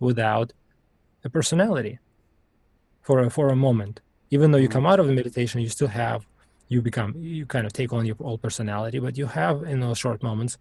[0.07, 0.47] without
[1.27, 1.95] a personality
[3.07, 3.95] for a, for a moment
[4.35, 4.77] even though you Mhm.
[4.77, 6.21] come out of the meditation you still have
[6.73, 9.99] you become you kind of take on your old personality but you have in those
[10.03, 10.53] short moments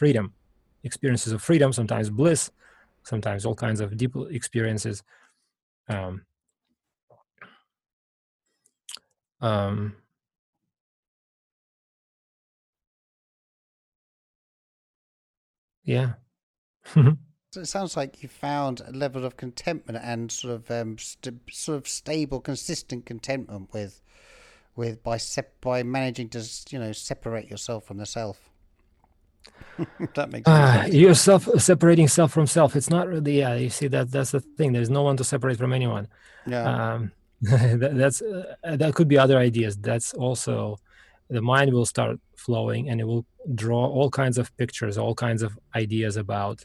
[0.00, 0.26] freedom
[0.88, 2.42] experiences of freedom sometimes bliss
[3.12, 4.96] sometimes all kinds of deep experiences
[5.94, 6.12] um,
[9.40, 9.96] um,
[15.88, 16.12] yeah
[17.54, 21.40] So it sounds like you found a level of contentment and sort of um, st-
[21.50, 24.02] sort of stable, consistent contentment with
[24.76, 28.50] with by sep- by managing to you know separate yourself from the self.
[30.14, 30.94] that makes Ah, sense.
[30.94, 34.40] you're self separating self from self it's not really yeah you see that that's the
[34.40, 36.06] thing there's no one to separate from anyone
[36.46, 36.64] Yeah.
[36.94, 40.78] um, that, that's uh, that could be other ideas that's also
[41.30, 45.42] the mind will start flowing and it will draw all kinds of pictures all kinds
[45.42, 46.62] of ideas about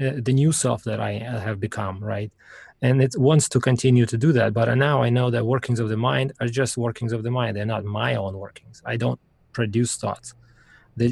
[0.00, 2.32] uh, the new self that i have become right?
[2.80, 5.88] And it wants to continue to do that but now i know that workings of
[5.88, 7.56] the mind are just workings of the mind.
[7.56, 8.82] They're not my own workings.
[8.86, 9.20] I don't
[9.52, 10.34] produce thoughts.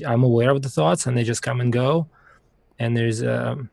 [0.07, 2.09] I'm aware of the thoughts and they just come and go
[2.79, 3.71] and there's um,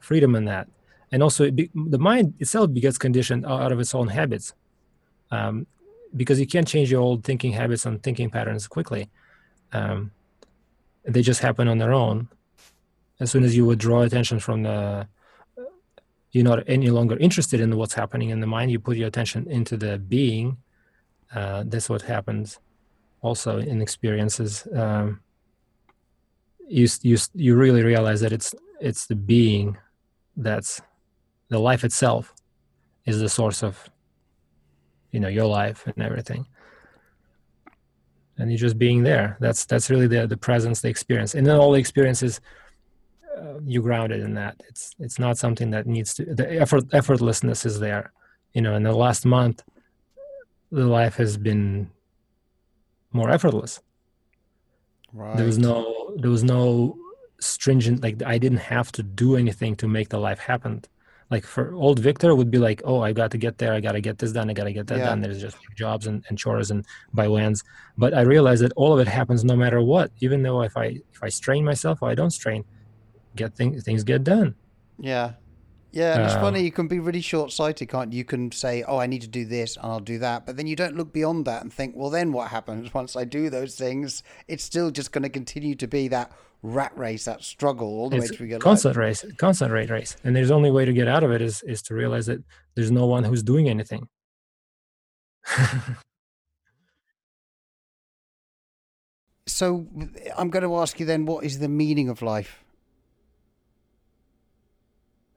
[0.00, 0.68] freedom in that.
[1.12, 4.54] And also be, the mind itself gets conditioned out of its own habits.
[5.30, 5.66] Um,
[6.16, 9.08] because you can't change your old thinking habits and thinking patterns quickly.
[9.72, 10.10] Um,
[11.04, 12.28] they just happen on their own.
[13.20, 15.08] As soon as you withdraw attention from the
[16.32, 19.50] you're not any longer interested in what's happening in the mind you put your attention
[19.50, 20.58] into the being
[21.34, 22.58] uh, that's what happens
[23.22, 24.66] also in experiences.
[24.74, 25.20] Um,
[26.68, 29.76] you, you you really realize that it's it's the being
[30.36, 30.80] that's
[31.48, 32.34] the life itself
[33.04, 33.88] is the source of
[35.12, 36.46] you know your life and everything.
[38.38, 39.36] And you're just being there.
[39.40, 41.34] That's that's really the the presence the experience.
[41.34, 42.40] And then all the experiences
[43.36, 44.62] uh, you grounded in that.
[44.68, 48.12] It's it's not something that needs to the effort effortlessness is there.
[48.52, 49.62] You know in the last month
[50.70, 51.90] the life has been
[53.12, 53.80] more effortless.
[55.12, 55.36] Right.
[55.36, 56.98] there was no there was no
[57.40, 60.84] stringent like i didn't have to do anything to make the life happen
[61.30, 63.92] like for old victor would be like oh i got to get there i got
[63.92, 65.02] to get this done i got to get that Yeah.
[65.02, 67.62] done there's just jobs and, and chores and by lands
[67.96, 70.86] but i realized that all of it happens no matter what even though if i
[70.86, 72.64] if i strain myself or i don't strain
[73.36, 74.56] get things things get done
[74.98, 75.34] Yeah.
[75.92, 78.18] Yeah, and it's Um, funny, you can be really short sighted, can't you?
[78.18, 80.46] You can say, Oh, I need to do this and I'll do that.
[80.46, 83.24] But then you don't look beyond that and think, Well, then what happens once I
[83.24, 84.22] do those things?
[84.48, 88.16] It's still just going to continue to be that rat race, that struggle all the
[88.16, 88.64] way it's through your life.
[88.64, 91.62] constant race constant rate race and there's only way to get out of it is
[91.62, 92.42] is to realize that
[92.74, 94.08] there's no one who's doing anything
[99.48, 99.86] So
[100.36, 102.64] I'm going to ask you then, what is the meaning of life?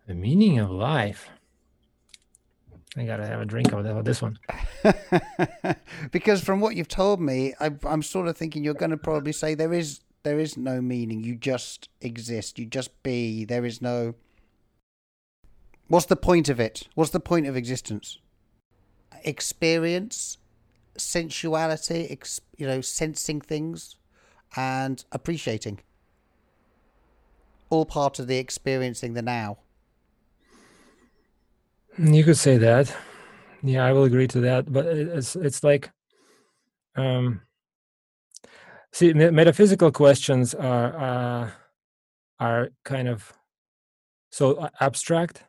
[0.07, 1.29] the meaning of life
[2.97, 4.39] i gotta have a drink of this one
[6.11, 9.31] because from what you've told me, I, I'm sort of thinking you're going to probably
[9.33, 11.23] say there is there is no meaning.
[11.23, 12.59] You just exist.
[12.59, 13.45] You just be.
[13.45, 14.15] There is no.
[15.87, 16.87] What's the point of it?
[16.95, 18.19] What's the point of existence?
[19.23, 20.37] Experience,
[20.97, 23.95] sensuality, ex, you know, sensing things,
[24.55, 25.79] and appreciating.
[27.69, 29.59] All part of the experiencing the now.
[31.97, 32.95] You could say that.
[33.61, 34.71] Yeah, I will agree to that.
[34.71, 35.91] But it's it's like,
[36.95, 37.41] um,
[38.93, 41.49] see, me- metaphysical questions are uh,
[42.39, 43.33] are kind of
[44.31, 45.43] so abstract,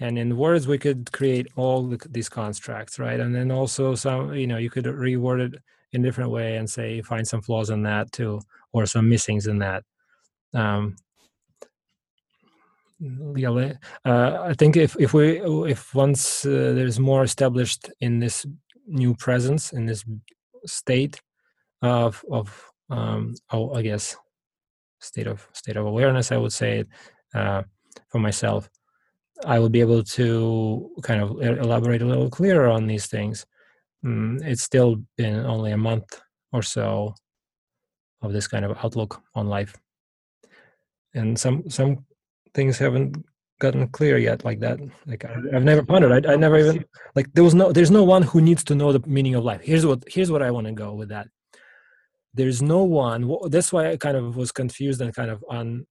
[0.00, 3.20] and in words we could create all the, these constructs, right?
[3.20, 6.68] And then also some, you know, you could reword it in a different way and
[6.68, 8.40] say find some flaws in that too,
[8.72, 9.84] or some missings in that.
[10.54, 10.96] Um,
[13.34, 13.72] yeah,
[14.04, 18.46] uh, I think if if we if once uh, there's more established in this
[18.86, 20.04] new presence in this
[20.66, 21.20] state
[21.82, 24.16] of of um, oh, I guess
[25.00, 26.84] state of state of awareness, I would say
[27.34, 27.62] uh,
[28.08, 28.68] for myself,
[29.46, 33.46] I would be able to kind of elaborate a little clearer on these things.
[34.04, 36.20] Mm, it's still been only a month
[36.52, 37.14] or so
[38.22, 39.76] of this kind of outlook on life,
[41.14, 42.04] and some some
[42.54, 43.24] things haven't
[43.60, 44.80] gotten clear yet like that.
[45.06, 48.04] Like I, i've never pondered I, I never even like there was no there's no
[48.04, 49.60] one who needs to know the meaning of life.
[49.62, 51.28] Here's what here's what i want to go with that
[52.34, 55.86] there's no one that's why i kind of was confused and kind of on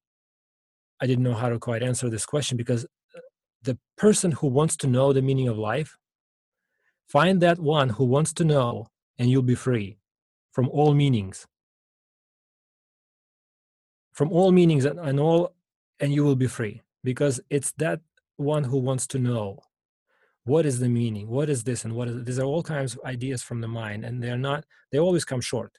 [1.02, 3.20] i didn't know how to quite answer this question because uh,
[3.64, 5.98] the person who wants to know the meaning of life
[7.10, 8.88] find that one who wants to know
[9.18, 9.98] and you'll be free
[10.52, 11.46] from all meanings.
[14.14, 15.54] From all meanings and, and all
[16.00, 18.00] and you will be free because it's that
[18.38, 19.60] one who wants to know
[20.44, 23.02] what is the meaning what is this and what is these are all kinds of
[23.06, 25.72] ideas from the mind and they're not they always come short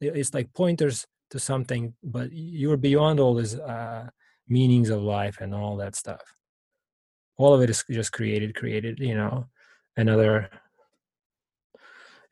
[0.00, 4.08] it's like pointers to something but you're beyond all these uh,
[4.48, 6.22] meanings of life and all that stuff.
[7.36, 9.46] All of it is just created created you know
[9.96, 10.50] another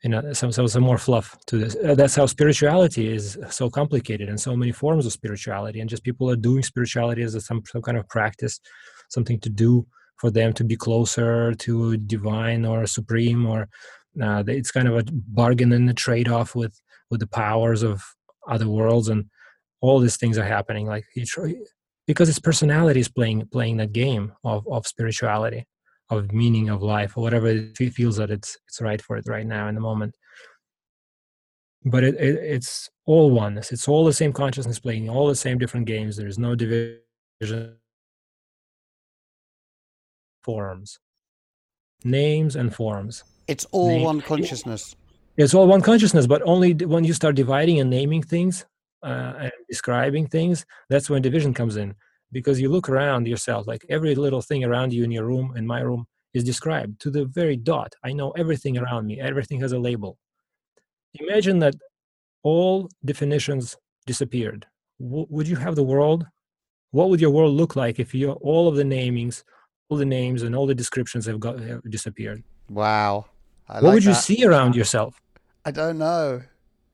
[0.03, 1.75] you know some, some, some more fluff to this.
[1.75, 6.03] Uh, that's how spirituality is so complicated and so many forms of spirituality and just
[6.03, 8.59] people are doing spirituality as a, some, some kind of practice
[9.09, 9.85] something to do
[10.17, 13.67] for them to be closer to divine or supreme or
[14.21, 16.79] uh, it's kind of a bargain and a trade-off with
[17.09, 18.03] with the powers of
[18.47, 19.25] other worlds and
[19.81, 21.25] all these things are happening like he
[22.07, 25.65] because his personality is playing playing that game of, of spirituality
[26.09, 29.45] of meaning of life or whatever it feels that it's it's right for it right
[29.45, 30.15] now in the moment.
[31.85, 33.71] But it, it, it's all oneness.
[33.71, 36.17] It's all the same consciousness playing all the same different games.
[36.17, 37.77] There's no division.
[40.43, 40.99] Forms.
[42.03, 43.23] Names and forms.
[43.47, 44.95] It's all Name, one consciousness
[45.39, 48.65] it's all one consciousness but only when you start dividing and naming things
[49.03, 51.95] uh, and describing things that's when division comes in.
[52.31, 55.65] Because you look around yourself like every little thing around you in your room in
[55.65, 57.93] my room is described to the very dot.
[58.03, 59.19] I know everything around me.
[59.19, 60.17] Everything has a label.
[61.15, 61.73] Imagine that
[62.43, 63.75] all definitions
[64.05, 64.67] disappeared.
[64.99, 66.27] W- would you have the world?
[66.91, 69.43] What would your world look like if you all of the namings
[69.89, 72.43] all the names and all the descriptions have got have disappeared?
[72.69, 73.25] Wow.
[73.67, 75.19] I what like would you see around yourself
[75.65, 76.41] i don't know.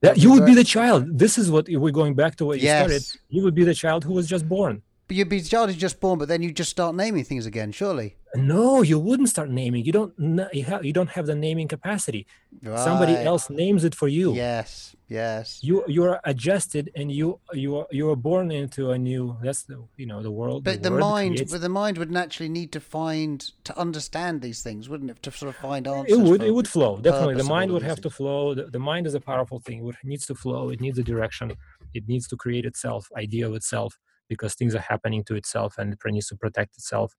[0.02, 1.18] That you would be the child.
[1.18, 2.78] This is what we're going back to what you yes.
[2.78, 6.00] started you would be the child who was just born you'd be child is just
[6.00, 8.16] born, but then you just start naming things again, surely.
[8.34, 9.84] No, you wouldn't start naming.
[9.84, 10.12] You don't.
[10.52, 10.84] You have.
[10.84, 12.26] You don't have the naming capacity.
[12.62, 12.78] Right.
[12.78, 14.34] Somebody else names it for you.
[14.34, 14.94] Yes.
[15.08, 15.60] Yes.
[15.62, 19.36] You you are adjusted, and you you are you are born into a new.
[19.42, 20.64] That's the you know the world.
[20.64, 24.42] But the, the mind, creates, but the mind would naturally need to find to understand
[24.42, 25.22] these things, wouldn't it?
[25.22, 26.18] To sort of find answers.
[26.18, 26.42] It would.
[26.42, 27.36] It would flow definitely.
[27.36, 28.54] The mind would have to flow.
[28.54, 29.86] The, the mind is a powerful thing.
[29.86, 30.70] It needs to flow.
[30.70, 31.52] It needs a direction.
[31.94, 33.98] It needs to create itself, idea of itself
[34.28, 37.14] because things are happening to itself and it needs to protect itself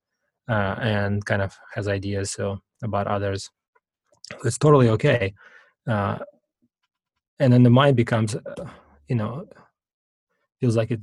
[0.49, 3.49] uh, and kind of has ideas so about others.
[4.43, 5.33] It's totally okay
[5.87, 6.17] uh,
[7.39, 8.69] and then the mind becomes uh,
[9.07, 9.47] you know
[10.59, 11.01] feels like it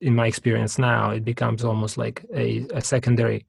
[0.00, 3.46] in my experience now it becomes almost like a, a secondary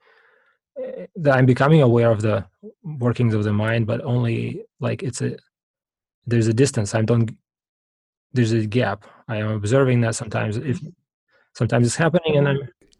[1.15, 2.45] that i'm becoming aware of the
[2.83, 5.35] workings of the mind but only like it's a
[6.25, 6.95] there's a distance.
[6.95, 7.31] I don't
[8.33, 9.05] there's a gap.
[9.27, 10.57] I am observing that sometimes.
[10.57, 10.79] If
[11.53, 12.59] sometimes it's happening, and I'm.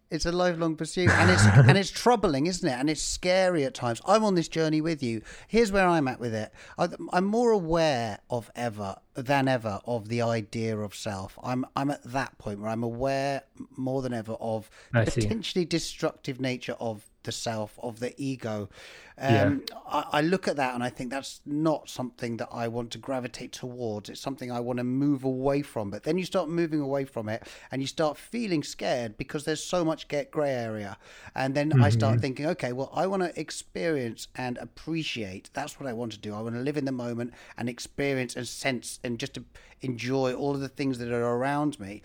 [0.10, 2.74] It's a lifelong pursuit, and it's and it's troubling, isn't it?
[2.74, 4.00] And it's scary at times.
[4.06, 5.24] I'm on this journey with you.
[5.48, 6.54] Here's where I'm at with it.
[6.78, 11.40] I'm more aware of ever than ever of the idea of self.
[11.44, 13.42] I'm I'm at that point where I'm aware
[13.76, 18.70] more than ever of the potentially destructive nature of the self, of the ego.
[19.18, 19.78] Um, yeah.
[19.88, 22.98] I, I, look at that and I think that's not something that I want to
[22.98, 24.10] gravitate towards.
[24.10, 25.92] It's something I want to move away from.
[25.92, 29.64] But then you start moving away from it and you start feeling scared because there's
[29.64, 30.98] so much get grey area.
[31.36, 31.84] And then mm-hmm.
[31.84, 35.52] I start thinking, okay, well, I want to experience and appreciate.
[35.54, 36.34] That's what I want to do.
[36.34, 39.44] I want to live in the moment and experience and sense and just to
[39.82, 42.02] enjoy all of the things that are around me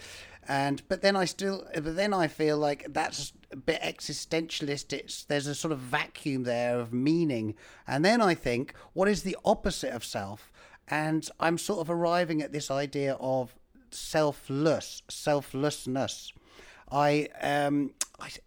[0.48, 5.46] and but then I still but then I feel like that's bit existentialist it's there's
[5.46, 7.54] a sort of vacuum there of meaning
[7.86, 10.52] and then I think what is the opposite of self
[10.88, 13.54] and I'm sort of arriving at this idea of
[13.90, 16.32] selfless selflessness
[16.90, 17.92] I um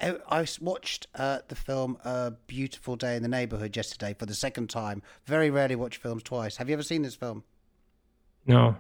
[0.02, 4.34] I, I watched uh, the film A Beautiful Day in the Neighborhood yesterday for the
[4.34, 5.02] second time.
[5.26, 6.58] Very rarely watch films twice.
[6.58, 7.46] Have you ever seen this film?
[8.46, 8.76] No.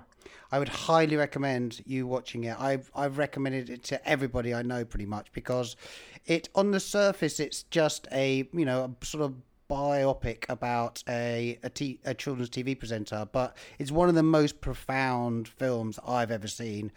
[0.51, 2.59] I would highly recommend you watching it.
[2.59, 5.76] I've I've recommended it to everybody I know pretty much because
[6.26, 9.36] it on the surface it's just a you know a sort of
[9.69, 14.59] biopic about a a, t- a children's TV presenter, but it's one of the most
[14.59, 16.91] profound films I've ever seen.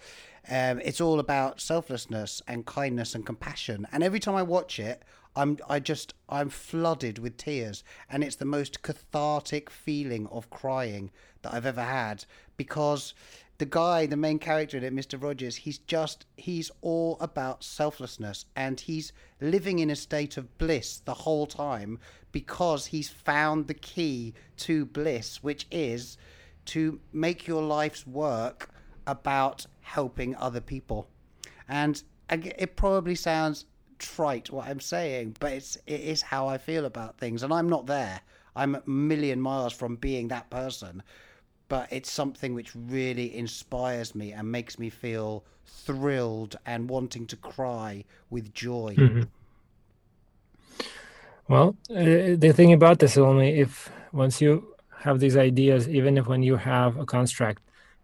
[0.51, 5.03] Um, it's all about selflessness and kindness and compassion, and every time I watch it,
[5.37, 11.11] I'm I just I'm flooded with tears, and it's the most cathartic feeling of crying
[11.45, 12.24] that I've ever had
[12.57, 13.14] because
[13.59, 15.22] the guy, the main character in it, Mr.
[15.22, 20.99] Rogers, he's just, he's all about selflessness and he's living in a state of bliss
[21.05, 22.01] the whole time
[22.32, 26.18] because he's found the key to bliss, which is
[26.66, 28.70] to make your life's work
[29.07, 31.07] about helping other people.
[31.68, 33.66] And it probably sounds
[33.99, 37.68] trite what I'm saying, but it's it is how I feel about things, and I'm
[37.68, 38.20] not there.
[38.57, 41.03] I'm a million miles from being that person,
[41.69, 47.37] but it's something which really inspires me and makes me feel thrilled and wanting to
[47.37, 48.95] cry with joy.
[48.97, 49.23] Mm-hmm.
[51.49, 56.17] Well, uh, the thing about this is only if once you have these ideas, even
[56.17, 57.62] if when you have a construct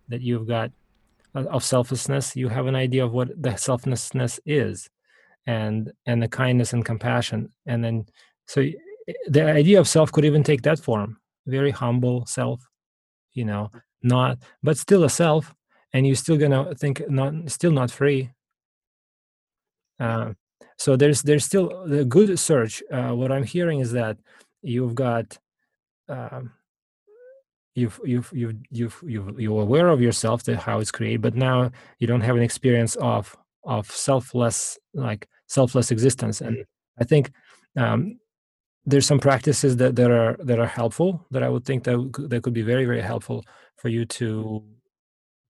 [0.08, 0.70] that you've got
[1.34, 4.90] uh, of selflessness, you have an idea of what the selflessness is,
[5.46, 8.04] and and the kindness and compassion, and then
[8.46, 8.64] so
[9.26, 12.69] the idea of self could even take that form, very humble self,
[13.32, 13.70] you know,
[14.02, 15.54] not but still a self,
[15.92, 18.30] and you're still gonna think not still not free.
[19.98, 20.32] Uh,
[20.78, 22.82] so there's there's still the good search.
[22.90, 24.16] Uh, what I'm hearing is that
[24.62, 25.36] you've got
[26.08, 26.52] um,
[27.74, 31.70] you've you've you've you've, you've you're aware of yourself that how it's created, but now
[31.98, 36.40] you don't have an experience of of selfless like selfless existence.
[36.40, 36.64] And
[36.98, 37.30] I think
[37.76, 38.18] um,
[38.86, 42.42] there's some practices that, that are that are helpful that I would think that that
[42.42, 43.44] could be very very helpful
[43.76, 44.64] for you to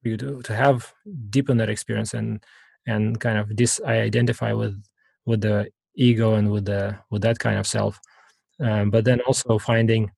[0.03, 0.93] for you to, to have
[1.31, 2.43] deepen that experience and
[2.87, 4.83] and kind of dis I identify with
[5.26, 8.01] with the ego and with the with that kind of self.
[8.61, 10.11] Um, but then also finding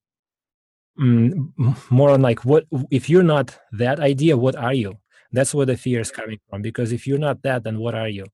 [0.99, 1.55] um,
[1.91, 4.95] more on like what if you're not that idea what are you?
[5.33, 8.09] That's where the fear is coming from because if you're not that then what are
[8.09, 8.27] you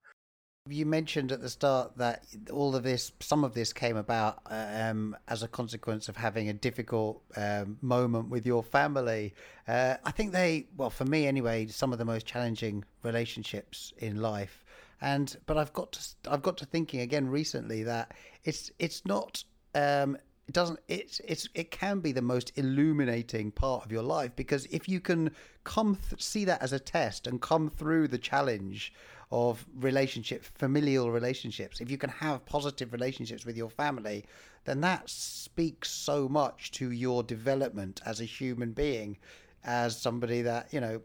[0.69, 5.16] you mentioned at the start that all of this, some of this came about um,
[5.29, 9.35] as a consequence of having a difficult um, moment with your family.
[9.66, 14.21] Uh, I think they, well, for me anyway, some of the most challenging relationships in
[14.21, 14.64] life.
[15.01, 16.01] And but I've got to,
[16.31, 18.14] I've got to thinking again recently that
[18.45, 19.45] it's it's not
[19.75, 20.16] um,
[20.49, 24.66] it doesn't it's it's it can be the most illuminating part of your life because
[24.66, 25.31] if you can
[25.62, 28.93] come th- see that as a test and come through the challenge
[29.31, 34.24] of relationship, familial relationships, if you can have positive relationships with your family,
[34.64, 39.18] then that speaks so much to your development as a human being,
[39.64, 41.01] as somebody that you know,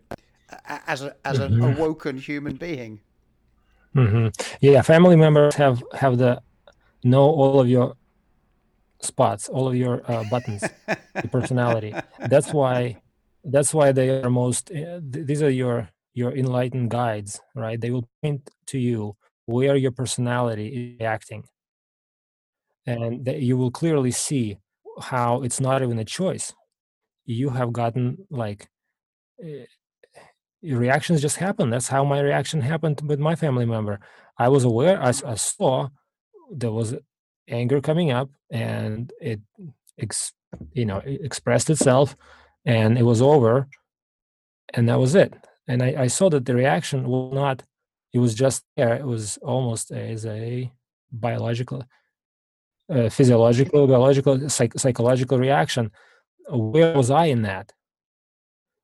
[0.67, 1.63] as a as an mm-hmm.
[1.63, 3.01] awoken human being.
[3.95, 4.27] Mm-hmm.
[4.61, 6.41] Yeah, family members have have the
[7.03, 7.95] know all of your
[9.01, 11.93] spots, all of your uh, buttons, your personality.
[12.19, 13.01] That's why
[13.43, 14.71] that's why they are most.
[14.71, 17.79] Uh, these are your your enlightened guides, right?
[17.79, 21.43] They will point to you where your personality is acting.
[22.85, 24.57] And that you will clearly see
[24.99, 26.53] how it's not even a choice.
[27.25, 28.67] You have gotten like
[29.41, 29.65] uh,
[30.61, 31.69] reactions just happen.
[31.69, 33.99] That's how my reaction happened with my family member.
[34.37, 35.89] I was aware, I, I saw
[36.51, 36.95] there was
[37.47, 39.39] anger coming up and it,
[39.97, 40.33] ex,
[40.73, 42.15] you know, it expressed itself
[42.65, 43.67] and it was over
[44.73, 45.33] and that was it
[45.67, 47.63] and I, I saw that the reaction was not
[48.13, 50.71] it was just there it was almost as a
[51.11, 51.83] biological
[52.89, 55.91] uh, physiological biological psych- psychological reaction.
[56.49, 57.71] Where was i in that?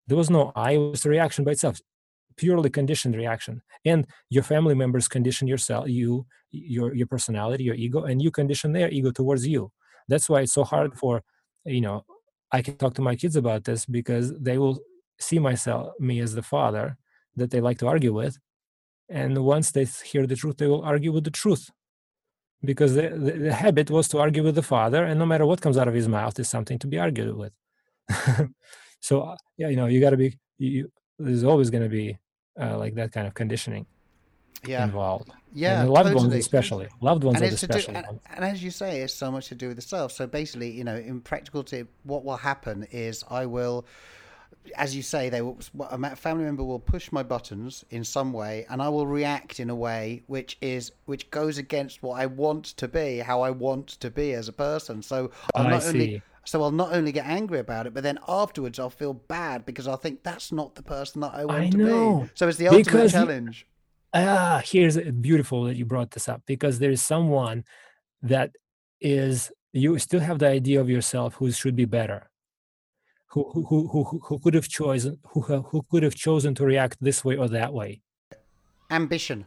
[0.08, 1.80] There was no i was the reaction by itself
[2.38, 3.62] purely conditioned reaction.
[3.84, 8.72] And your family members condition yourself you your your personality your ego and you condition
[8.72, 9.72] their ego towards you.
[10.08, 11.22] That's why it's so hard for
[11.66, 12.06] you know
[12.52, 14.80] i can talk to my kids about this because they will
[15.20, 16.98] see myself me as the father
[17.36, 18.38] that they like to argue with
[19.10, 21.70] and once they hear the truth they will argue with the truth.
[22.62, 25.62] Because the, the, the, habit was to argue with the father and no matter what
[25.62, 27.54] comes out of his mouth is something to be argued with.
[29.02, 32.18] So uh, yeah you know you got to be you, there's always going to be
[32.60, 33.86] uh, like that kind of conditioning
[34.66, 34.84] yeah.
[34.84, 35.32] involved.
[35.54, 36.28] Yeah and loved totally.
[36.28, 39.32] ones especially loved ones and, are especially do, and, and, as you say it's so
[39.32, 40.12] much to do with the self.
[40.12, 43.86] So basically you know in practical tip what will happen is i will
[44.76, 48.66] as you say, they will, a family member will push my buttons in some way,
[48.70, 52.66] and I will react in a way which is which goes against what I want
[52.66, 55.02] to be, how I want to be as a person.
[55.02, 58.80] So I'll not only so I'll not only get angry about it, but then afterwards
[58.80, 61.78] I'll feel bad because I'll think that's not the person that I want I to
[61.78, 62.32] be.
[62.36, 63.68] So it's the ultimate because challenge.
[64.14, 67.64] ah, here's beautiful that you brought this up because there is someone
[68.22, 68.52] that
[69.02, 72.29] is you still have the idea of yourself who should be better
[73.30, 76.98] who who who who, who could have chosen who who could have chosen to react
[77.00, 78.02] this way or that way.
[78.92, 79.46] Ambition.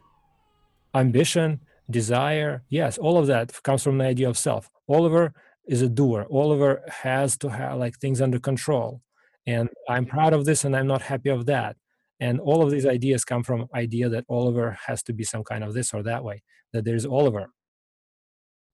[0.95, 1.59] Ambition
[1.89, 4.69] desire yes all of that comes from the idea of self.
[4.87, 5.33] Oliver
[5.67, 6.25] is a doer.
[6.31, 9.01] Oliver has to have like things under control.
[9.45, 11.75] And i'm proud of this and i'm not happy of that.
[12.19, 15.63] And all of these ideas come from idea that oliver has to be some kind
[15.63, 17.49] of this or that way that there's oliver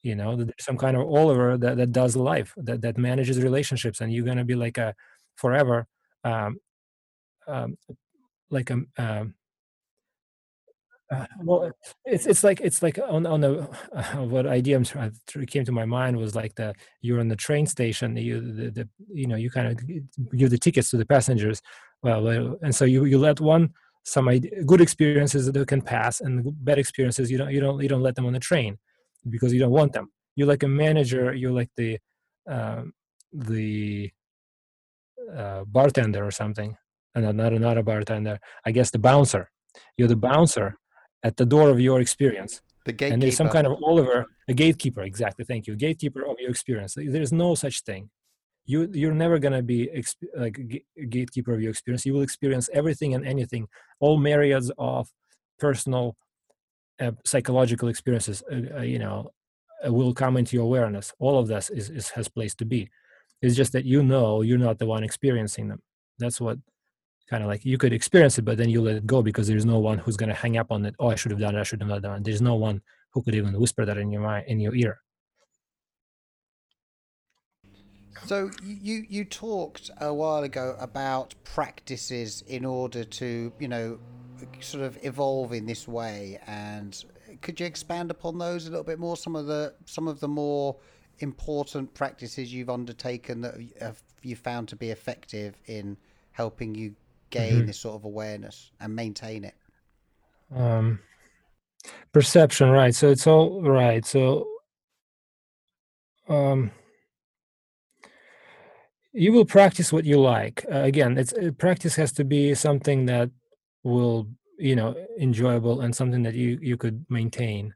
[0.04, 4.02] you know there's some kind of oliver that, that does life that, that manages relationships
[4.02, 4.94] and you're going to be like a
[5.36, 5.88] forever
[6.24, 6.58] um,
[7.48, 7.78] um,
[8.50, 9.34] like a um,
[11.12, 11.72] uh, well,
[12.06, 15.86] it's it's like it's like on on the uh, what idea I'm came to my
[15.86, 19.50] mind was like the you're in the train station you the, the you know you
[19.50, 21.62] kind of give the tickets to the passengers
[22.04, 22.28] well
[22.62, 23.74] and so you you let one
[24.04, 24.30] some
[24.66, 28.16] good experiences that can pass and bad experiences you don't you don't you don't let
[28.16, 28.78] them on the train
[29.30, 31.98] because you don't want them you're like a manager you're like the
[32.50, 32.84] uh,
[33.34, 34.10] the
[35.36, 36.76] uh, bartender or something
[37.16, 39.50] and not not a bartender i guess the bouncer
[39.98, 40.78] you're the bouncer
[41.24, 42.62] at the door of your experience.
[42.86, 43.14] The gatekeeper.
[43.14, 45.46] And there's some kind of Oliver, a gatekeeper, exactly.
[45.46, 45.76] Thank you.
[45.76, 46.96] Gatekeeper of your experience.
[46.96, 48.10] There's no such thing.
[48.66, 50.60] You you're never gonna be exp- like
[50.98, 52.06] a gatekeeper of your experience.
[52.06, 53.68] You will experience everything and anything,
[54.00, 55.10] all myriads of
[55.58, 56.16] personal,
[57.00, 58.44] uh, psychological experiences.
[58.52, 59.32] Uh, uh, you know,
[59.86, 61.14] uh, will come into your awareness.
[61.20, 62.90] All of this is, is has place to be.
[63.42, 65.82] It's just that you know you're not the one experiencing them.
[66.18, 66.58] That's what
[67.30, 69.66] kind of like you could experience it, but then you let it go because there's
[69.66, 70.96] no one who's going to hang up on it.
[71.00, 71.60] Oh, I should have done it.
[71.60, 72.24] I should have not done it.
[72.24, 72.82] There's no one
[73.12, 75.00] who could even whisper that in your mind, in your ear.
[78.26, 84.00] So you you talked a while ago about practices in order to you know
[84.60, 87.04] sort of evolve in this way, and
[87.42, 89.18] could you expand upon those a little bit more?
[89.18, 90.76] Some of the some of the more
[91.20, 95.98] important practices you've undertaken that have you found to be effective in
[96.32, 96.96] helping you
[97.30, 97.68] gain mm-hmm.
[97.68, 99.56] this sort of awareness and maintain it?
[100.56, 101.00] Um,
[102.12, 102.96] perception, right?
[102.96, 104.06] So it's all right.
[104.06, 104.48] So
[106.28, 106.72] um,
[109.12, 110.66] you will practice what you like.
[110.72, 113.30] Uh, again, it's uh, practice has to be something that
[113.84, 114.28] will
[114.58, 117.74] you know enjoyable and something that you you could maintain.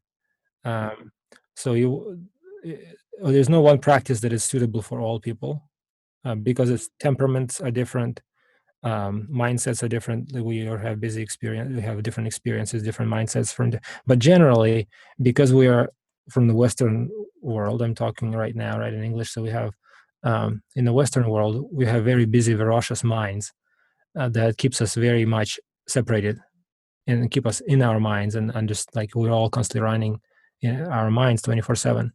[0.66, 1.12] Um,
[1.56, 2.28] so you
[2.66, 5.70] uh, there's no one practice that is suitable for all people
[6.26, 8.22] uh, because its temperaments are different
[8.84, 13.72] um, mindsets are different we have busy experience we have different experiences different mindsets from
[14.06, 14.88] but generally
[15.22, 15.89] because we are
[16.30, 17.10] from the western
[17.41, 19.74] world i'm talking right now right in english so we have
[20.24, 23.54] um, in the western world we have very busy ferocious minds
[24.18, 26.40] uh, that keeps us very much separated
[27.08, 30.20] and keep us in our minds and, and just like we're all constantly running
[30.62, 32.12] in our minds 24 7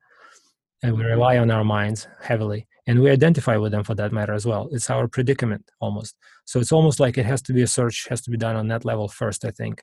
[0.83, 4.33] and we rely on our minds heavily and we identify with them for that matter
[4.33, 4.69] as well.
[4.73, 6.17] It's our predicament almost.
[6.47, 8.69] So it's almost like it has to be a search has to be done on
[8.69, 9.83] that level first i think.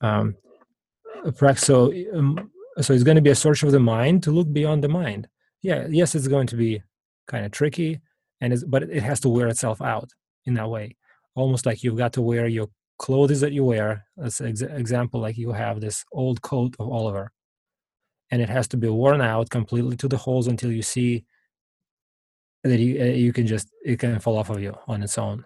[0.00, 0.36] Um,
[1.56, 2.50] so um,
[2.80, 5.28] so it's going to be a search of the mind to look beyond the mind.
[5.62, 6.82] Yeah yes it's going to be
[7.26, 8.00] kind of tricky
[8.40, 10.10] and it's, but it has to wear itself out
[10.44, 10.96] in that way.
[11.34, 12.68] Almost like you've got to wear your
[12.98, 16.88] clothes that you wear as an ex- example like you have this old coat of
[16.88, 17.30] oliver
[18.30, 21.24] and it has to be worn out completely to the holes until you see
[22.64, 25.44] that you uh, you can just it can fall off of you on its own.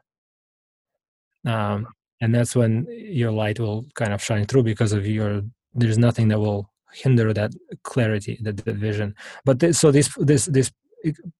[1.47, 1.87] Um,
[2.21, 5.43] and that's when your light will kind of shine through because of your
[5.75, 9.15] there's nothing that will hinder that clarity that, that vision.
[9.45, 10.71] But this, so this this this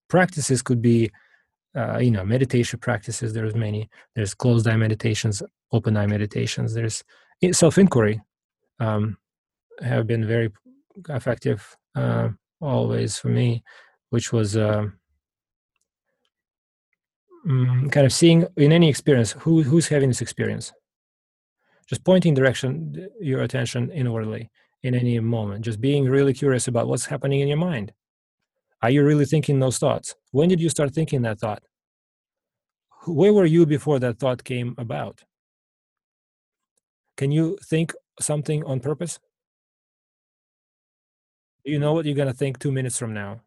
[0.09, 1.11] practices could be
[1.77, 3.89] uh, you know meditation practices there's many.
[4.15, 5.43] There's closed eye meditations
[5.73, 6.75] open eye meditations.
[6.75, 7.05] There's
[7.53, 8.21] self-inquiry
[8.81, 9.17] um,
[9.83, 10.51] have been very
[11.09, 13.63] effective uh, always for me
[14.11, 14.87] which was uh,
[17.45, 20.73] kind of seeing in any experience who who's having this experience?
[21.87, 24.51] Just pointing direction your attention inwardly
[24.83, 25.65] in any moment.
[25.65, 27.93] Just being really curious about what's happening in your mind
[28.83, 30.15] are you really thinking those thoughts?
[30.31, 31.63] When did you start thinking that thought?
[33.07, 35.23] Where were you before that thought came about?
[37.17, 39.19] Can you think something on purpose?
[41.65, 43.41] Do you know what you're going to think two minutes from now?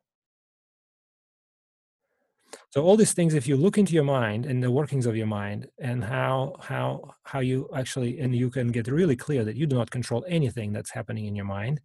[2.71, 5.27] So all these things if you look into your mind and the workings of your
[5.27, 9.65] mind and how how how you actually and you can get really clear that you
[9.65, 11.81] do not control anything that's happening in your mind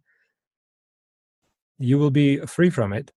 [1.77, 3.11] you will be free from it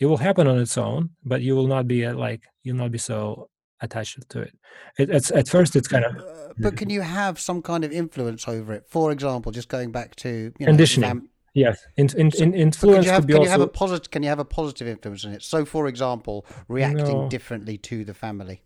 [0.00, 2.90] it will happen on its own but you will not be uh, like you'll not
[2.90, 3.48] be so
[3.80, 4.52] attached to it,
[4.98, 7.92] it it's at first it's kind of uh, but can you have some kind of
[7.92, 12.08] influence over it for example just going back to you know, conditioning fam- Yes, in,
[12.16, 13.44] in, in influence so can you have, can also...
[13.44, 14.10] you have a positive?
[14.10, 15.42] Can you have a positive influence on it?
[15.42, 17.28] So, for example, reacting no.
[17.28, 18.62] differently to the family.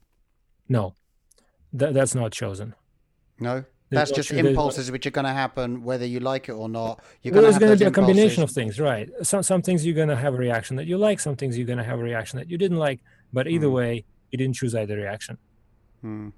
[0.68, 0.94] No,
[1.72, 2.74] that, that's not chosen.
[3.38, 7.01] No, that's just impulses which are going to happen whether you like it or not.
[7.22, 9.09] You're going There's going to be a combination of things, right?
[9.22, 11.20] Some some things you're going to have a reaction that you like.
[11.20, 13.01] Some things you're going to have a reaction that you didn't like.
[13.32, 13.72] But either mm.
[13.72, 15.38] way, you didn't choose either reaction.
[16.05, 16.32] Mm.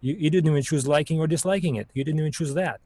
[0.00, 1.88] You you didn't even choose liking or disliking it.
[1.94, 2.80] You didn't even choose that.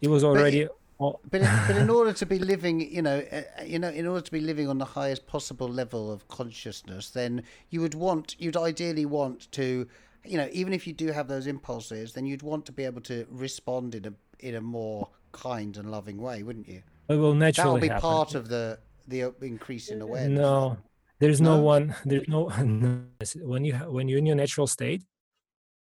[0.00, 3.42] It was already Well, But in, but in order to be living, you know, uh,
[3.64, 7.42] you know, in order to be living on the highest possible level of consciousness, then
[7.70, 9.88] you would want, you'd ideally want to,
[10.24, 13.00] you know, even if you do have those impulses, then you'd want to be able
[13.02, 16.82] to respond in a in a more kind and loving way, wouldn't you?
[17.08, 18.00] it will naturally That'll be happen.
[18.02, 20.38] part of the the increase in awareness.
[20.38, 20.78] No,
[21.20, 21.62] there's no, No?
[21.62, 21.94] one.
[22.06, 22.48] There's no
[23.52, 25.02] when you when you're in your natural state.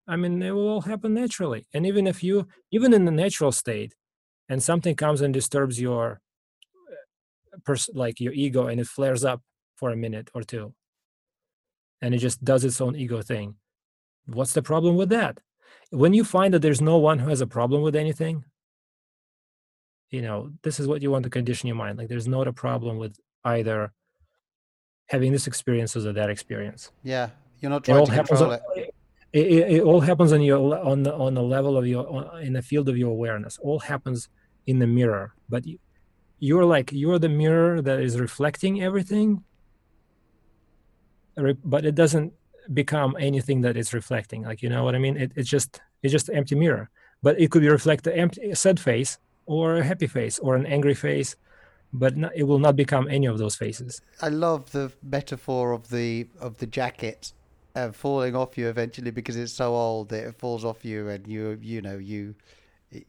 [0.08, 1.66] I mean, it will all happen naturally.
[1.74, 3.94] And even if you, even in the natural state,
[4.48, 6.20] and something comes and disturbs your,
[6.90, 9.40] uh, pers- like your ego, and it flares up
[9.76, 10.74] for a minute or two,
[12.02, 13.54] and it just does its own ego thing.
[14.34, 15.38] What's the problem with that?
[15.90, 18.44] When you find that there's no one who has a problem with anything,
[20.10, 21.98] you know, this is what you want to condition your mind.
[21.98, 23.92] Like, there's not a problem with either
[25.06, 26.90] having this experience or that experience.
[27.02, 28.38] Yeah, you're not It trying all to happens.
[28.40, 28.94] control On, it.
[29.32, 32.42] it, it, it all happens on your on the on the level of your on,
[32.42, 33.58] in the field of your awareness.
[33.62, 34.28] All happens
[34.66, 35.78] in the mirror, but you,
[36.38, 39.44] you're like you're the mirror that is reflecting everything.
[41.36, 42.32] But it doesn't
[42.72, 44.42] become anything that it's reflecting.
[44.42, 45.16] Like you know what I mean?
[45.16, 46.90] It, it's just it's just empty mirror.
[47.22, 50.64] But it could be reflect the empty sad face or a happy face or an
[50.66, 51.36] angry face,
[51.92, 54.00] but no, it will not become any of those faces.
[54.22, 57.32] I love the metaphor of the of the jacket
[57.74, 61.26] uh, falling off you eventually because it's so old that it falls off you and
[61.26, 62.34] you you know you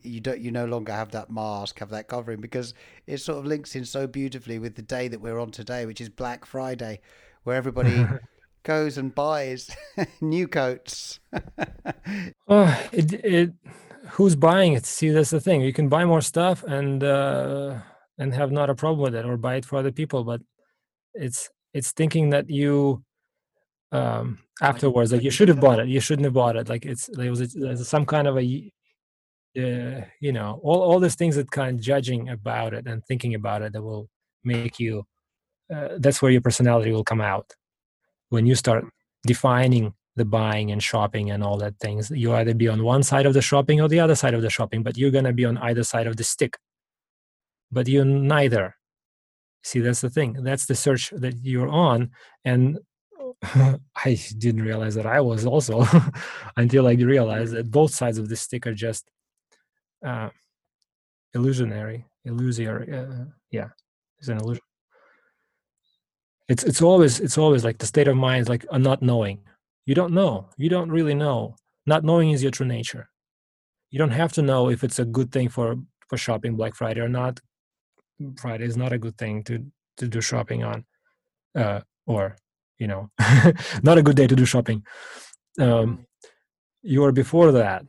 [0.01, 2.73] you don't you no longer have that mask have that covering because
[3.07, 5.99] it sort of links in so beautifully with the day that we're on today which
[5.99, 6.99] is Black Friday
[7.43, 8.05] where everybody
[8.63, 9.69] goes and buys
[10.21, 11.19] new coats
[12.47, 13.53] Oh, it, it,
[14.09, 14.85] who's buying it?
[14.85, 15.61] See, that's the thing.
[15.61, 17.79] You can buy more stuff and uh,
[18.17, 20.23] and have not a problem with it, or buy it for other people.
[20.23, 20.41] But
[21.13, 23.03] it's it's thinking that you
[23.91, 25.87] um, afterwards, like you should have bought it.
[25.87, 26.69] You shouldn't have bought it.
[26.69, 28.71] Like it's there was a, some kind of a
[29.57, 33.35] uh, you know all all these things that kind of judging about it and thinking
[33.35, 34.09] about it that will
[34.43, 35.05] make you.
[35.73, 37.49] Uh, that's where your personality will come out
[38.31, 38.83] when you start
[39.27, 43.25] defining the buying and shopping and all that things you either be on one side
[43.25, 45.45] of the shopping or the other side of the shopping but you're going to be
[45.45, 46.57] on either side of the stick.
[47.71, 48.75] But you're neither.
[49.63, 50.33] See that's the thing.
[50.43, 52.11] That's the search that you're on
[52.43, 52.79] and
[54.05, 55.83] i didn't realize that i was also
[56.57, 59.09] until i realized that both sides of the stick are just
[60.05, 60.29] uh,
[61.33, 63.69] illusionary illusory uh, yeah
[64.19, 64.63] it's an illusion
[66.51, 69.39] it's it's always it's always like the state of mind is like a not knowing.
[69.85, 70.49] You don't know.
[70.57, 71.55] You don't really know.
[71.85, 73.09] Not knowing is your true nature.
[73.89, 75.77] You don't have to know if it's a good thing for
[76.09, 77.39] for shopping black friday or not.
[78.43, 79.65] Friday is not a good thing to
[79.99, 80.83] to do shopping on
[81.55, 82.35] uh or
[82.79, 83.09] you know
[83.87, 84.83] not a good day to do shopping.
[85.57, 86.05] Um
[86.83, 87.85] you are before that.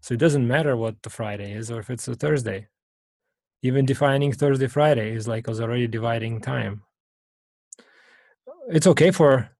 [0.00, 2.60] So it doesn't matter what the friday is or if it's a thursday.
[3.62, 6.82] Even defining thursday friday is like was already dividing time
[8.68, 9.50] it's okay for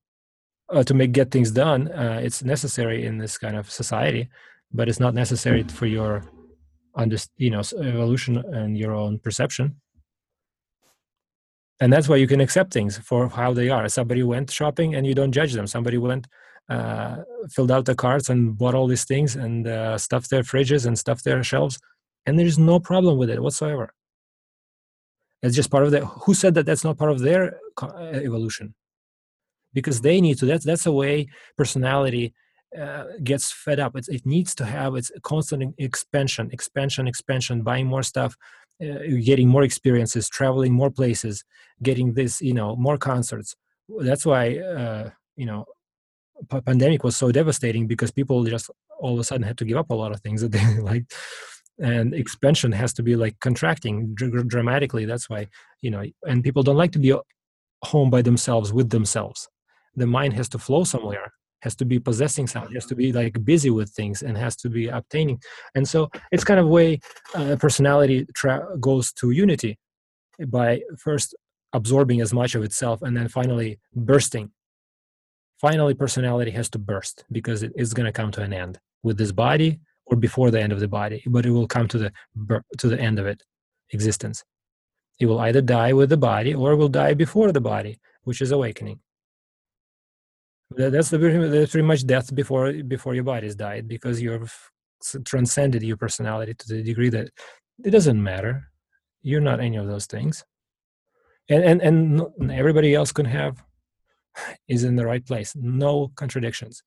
[0.70, 4.28] uh, to make get things done uh, it's necessary in this kind of society
[4.72, 6.24] but it's not necessary for your
[6.94, 9.76] under you know evolution and your own perception.
[11.80, 13.88] And that's why you can accept things for how they are.
[13.88, 15.66] Somebody went shopping and you don't judge them.
[15.66, 16.28] Somebody went
[16.68, 17.16] uh,
[17.50, 20.98] filled out the carts and bought all these things and uh, stuffed their fridges and
[20.98, 21.78] stuffed their shelves
[22.26, 23.92] and there's no problem with it whatsoever.
[25.42, 28.74] It's just part of the who said that that's not part of their uh, evolution
[29.74, 32.34] because they need to that's that's a way personality
[32.78, 33.94] uh, gets fed up.
[33.94, 38.36] It's, it needs to have its constant expansion expansion expansion buying more stuff
[38.82, 41.44] uh, getting more experiences traveling more places
[41.82, 43.54] getting this you know more concerts.
[44.00, 45.66] That's why uh, you know
[46.50, 49.76] p- pandemic was so devastating because people just all of a sudden had to give
[49.76, 51.04] up a lot of things that they like
[51.78, 55.04] and expansion has to be like contracting dr- dramatically.
[55.04, 55.46] That's why
[55.80, 57.14] you know and people don't like to be
[57.84, 59.48] home by themselves with themselves
[59.97, 61.32] the mind has to flow somewhere
[61.64, 64.68] has to be possessing something has to be like busy with things and has to
[64.68, 65.40] be obtaining.
[65.74, 67.01] And so it's kind of way
[67.34, 69.78] uh, personality tra- goes to unity
[70.47, 71.34] by first
[71.72, 74.51] absorbing as much of itself and then finally bursting.
[75.59, 79.16] Finally personality has to burst because it is going to come to an end with
[79.16, 82.11] this body or before the end of the body but it will come to the
[82.76, 83.42] to the end of it
[83.90, 84.45] existence.
[85.18, 88.42] It will either die with the body or it will die before the body which
[88.42, 88.99] is awakening
[90.70, 94.70] that's the that's pretty much death before before your body's died because you've
[95.24, 97.28] transcended your personality to the degree that
[97.84, 98.70] it doesn't matter
[99.22, 100.44] you're not any of those things
[101.48, 103.62] and and and everybody else can have
[104.68, 106.82] is in the right place no contradictions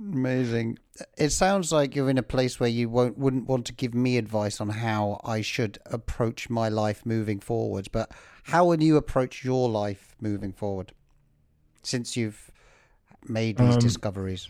[0.00, 0.78] Amazing.
[1.18, 4.16] It sounds like you're in a place where you won't wouldn't want to give me
[4.16, 7.88] advice on how I should approach my life moving forward.
[7.92, 8.10] But
[8.44, 10.94] how will you approach your life moving forward
[11.82, 12.50] since you've
[13.28, 14.48] made these Um, discoveries?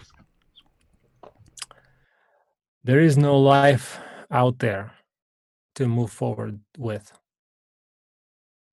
[2.84, 3.98] There is no life
[4.30, 4.92] out there
[5.74, 7.12] to move forward with.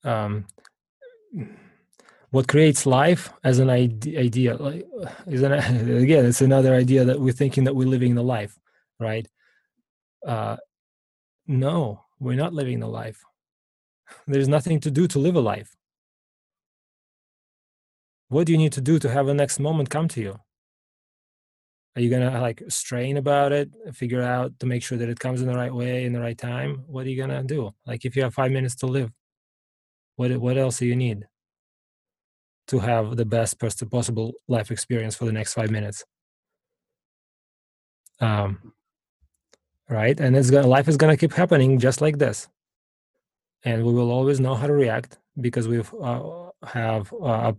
[0.03, 0.45] Um,
[2.31, 4.85] what creates life as an ide- idea like,
[5.27, 5.51] is an
[6.03, 8.57] again it's another idea that we're thinking that we're living the life
[8.99, 9.27] right
[10.25, 10.57] uh
[11.47, 13.23] no we're not living the life
[14.27, 15.75] there's nothing to do to live a life
[18.29, 20.39] what do you need to do to have the next moment come to you?
[21.95, 25.41] Are you gonna like strain about it figure out to make sure that it comes
[25.41, 26.83] in the right way in the right time?
[26.87, 27.73] What are you gonna do?
[27.85, 29.11] Like if you have five minutes to live
[30.15, 31.27] what what else do you need
[32.67, 33.57] to have the best
[33.89, 36.03] possible life experience for the next five minutes?
[38.19, 38.73] Um
[39.89, 40.19] right?
[40.19, 42.47] And it's gonna life is gonna keep happening just like this.
[43.63, 47.53] And we will always know how to react because we've uh, have uh,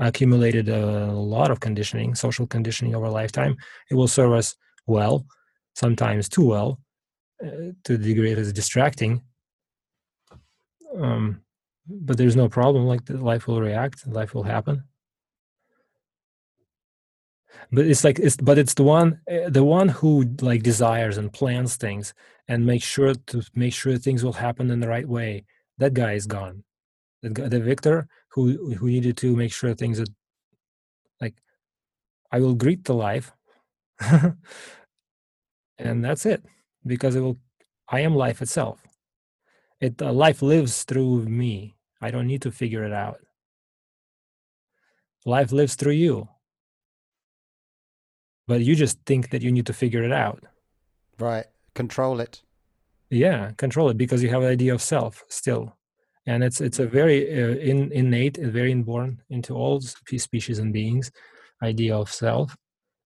[0.00, 3.54] accumulated a lot of conditioning social conditioning over a lifetime
[3.90, 5.24] it will serve us well
[5.74, 6.80] sometimes too well
[7.44, 9.22] uh, to the degree it is distracting.
[10.96, 11.42] Um
[11.92, 14.84] but there's no problem like life will react life will happen.
[17.72, 21.32] But it's like it's but it's the one uh, the one who like desires and
[21.32, 22.14] plans things
[22.48, 25.44] and makes sure to make sure things will happen in the right way
[25.78, 26.62] that guy is gone.
[27.22, 30.06] The, the victor who who needed to make sure things are
[31.20, 31.34] like
[32.32, 33.32] i will greet the life
[35.78, 36.42] and that's it
[36.86, 37.38] because it will
[37.88, 38.80] i am life itself.
[39.80, 41.74] It uh, life lives through me.
[42.02, 43.20] I don't need to figure it out.
[45.26, 46.28] Life lives through you.
[48.46, 50.44] But you just think that you need to figure it out.
[51.18, 51.46] Right.
[51.74, 52.42] Control it.
[53.10, 55.76] yeah control it because you have an idea of self still
[56.26, 60.72] and it's it's a very uh, in, innate and very inborn into all species and
[60.72, 61.10] beings
[61.62, 62.56] idea of self.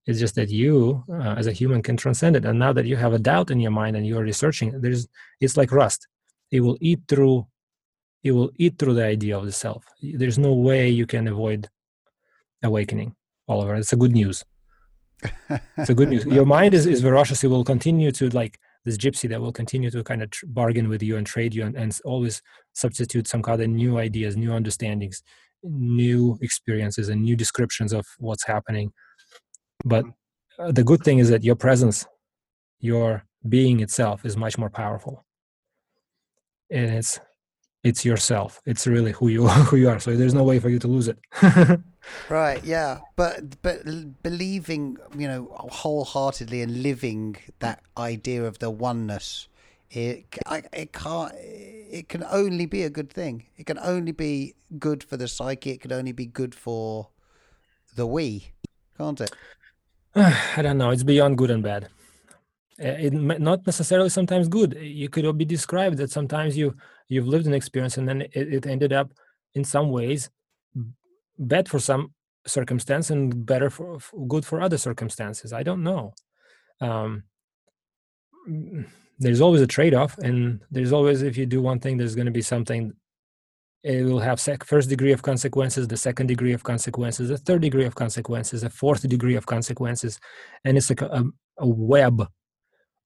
[0.07, 2.45] It's just that you uh, as a human can transcend it.
[2.45, 5.09] And now that you have a doubt in your mind and you're researching there's
[5.41, 6.07] it's like rust.
[6.51, 7.47] It will eat through
[8.23, 9.85] it will eat through the idea of the self.
[10.03, 11.69] There's no way you can avoid
[12.63, 13.15] awakening
[13.49, 13.75] oliver.
[13.75, 14.45] It's a good news.
[15.77, 16.25] It's a good news.
[16.39, 19.91] Your mind is, is ferocious it will continue to like this gypsy that will continue
[19.91, 22.43] to kind of tr- bargain with you and trade you and, and always
[22.75, 25.23] substitute some kind of new ideas new understandings
[25.65, 28.93] new experiences and new descriptions of what's happening.
[29.85, 30.05] But
[30.59, 32.07] uh, the good thing is that your presence
[32.81, 35.25] your being itself is much more powerful.
[36.71, 37.19] And it's
[37.85, 40.79] it's yourself it's really who you who you are so there's no way for you
[40.79, 41.19] to lose it
[42.29, 43.85] Right, yeah, but but
[44.23, 49.49] believing, you know, wholeheartedly and living that idea of the oneness,
[49.91, 50.27] it
[50.73, 51.33] it can't.
[51.35, 53.45] It can only be a good thing.
[53.57, 55.73] It can only be good for the psyche.
[55.73, 57.09] It can only be good for
[57.95, 58.53] the we,
[58.99, 59.31] can't it?
[60.15, 60.91] I don't know.
[60.91, 61.89] It's beyond good and bad.
[62.81, 64.77] Uh, It not necessarily sometimes good.
[64.81, 66.75] You could be described that sometimes you
[67.09, 69.13] you've lived an experience and then it, it ended up
[69.55, 70.31] in some ways
[71.39, 72.13] bad for some
[72.47, 75.53] circumstance and better for f- good for other circumstances.
[75.53, 76.15] I don't know.
[76.81, 77.25] Um,
[78.49, 78.87] mm,
[79.19, 82.33] there's always a trade-off, and there's always if you do one thing, there's going to
[82.33, 82.93] be something.
[83.83, 87.63] It will have sec- first degree of consequences, the second degree of consequences, the third
[87.63, 90.19] degree of consequences, the fourth degree of consequences,
[90.65, 91.25] and it's like a,
[91.59, 92.27] a web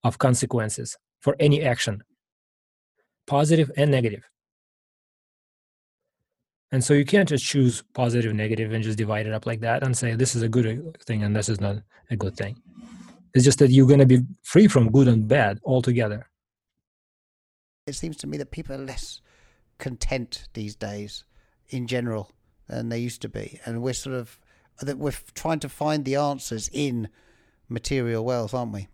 [0.03, 2.01] of consequences for any action,
[3.29, 4.27] positive and negative.
[6.71, 9.83] And so you can't just choose positive, negative, and just divide it up like that
[9.83, 11.77] and say this is a good uh, thing and this is not
[12.09, 12.61] a good thing.
[13.33, 16.27] It's just that you're going to be free from good and bad altogether.
[17.85, 19.21] It seems to me that people are less
[19.77, 21.23] content these days,
[21.69, 22.31] in general,
[22.67, 24.39] than they used to be, and we're sort of
[24.81, 27.09] that we're trying to find the answers in
[27.67, 28.87] material wealth, aren't we?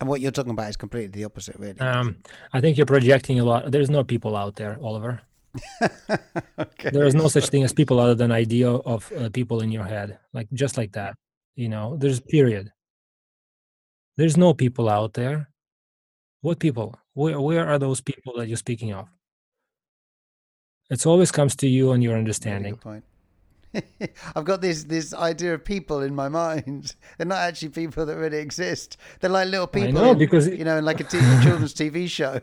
[0.00, 1.80] And what you're talking about is completely the opposite, really.
[1.80, 2.16] Um,
[2.52, 3.70] I think you're projecting a lot.
[3.70, 5.22] There's no people out there, Oliver.
[6.58, 6.90] okay.
[6.90, 9.84] There is no such thing as people other than idea of uh, people in your
[9.84, 11.14] head, like just like that.
[11.54, 12.72] You know, there's period.
[14.18, 15.48] There's no people out there.
[16.42, 16.98] What people?
[17.14, 19.08] Where where are those people that you're speaking of?
[20.90, 22.74] It always comes to you and your Really understanding.
[22.74, 23.04] good point.
[24.36, 26.94] I've got this this idea of people in my mind.
[27.18, 28.96] They're not actually people that really exist.
[29.20, 29.92] They're like little people.
[29.92, 32.40] know, in, because- you know, in like a t- children's TV show.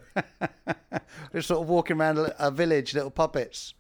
[1.32, 3.74] They're sort of walking around a, village, little puppets.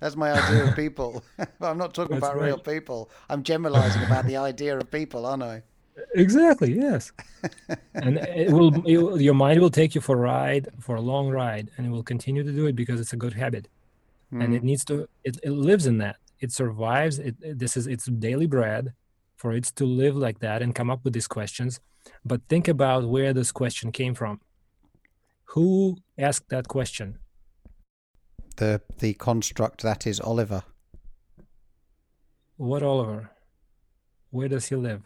[0.00, 1.22] That's my idea of people.
[1.36, 3.10] but I'm not talking That's about real people.
[3.30, 5.62] I'm generalizing about the idea of people, aren't I?
[6.14, 6.72] Exactly.
[6.72, 7.12] Yes.
[7.94, 11.30] and it will, it your mind will take you for a ride, for a long
[11.30, 13.68] ride, and it will continue to do it because it's a good habit,
[14.32, 14.66] and it hmm.
[14.66, 15.08] needs to.
[15.22, 16.16] It, it lives in that.
[16.44, 17.18] It survives.
[17.18, 18.92] It, this is its daily bread,
[19.40, 21.80] for it to live like that and come up with these questions.
[22.24, 24.40] But think about where this question came from.
[25.54, 27.18] Who asked that question?
[28.56, 30.62] The the construct that is Oliver.
[32.56, 33.30] What Oliver?
[34.30, 35.02] Where does he live?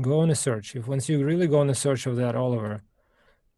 [0.00, 0.76] Go on a search.
[0.76, 2.82] If once you really go on a search of that Oliver,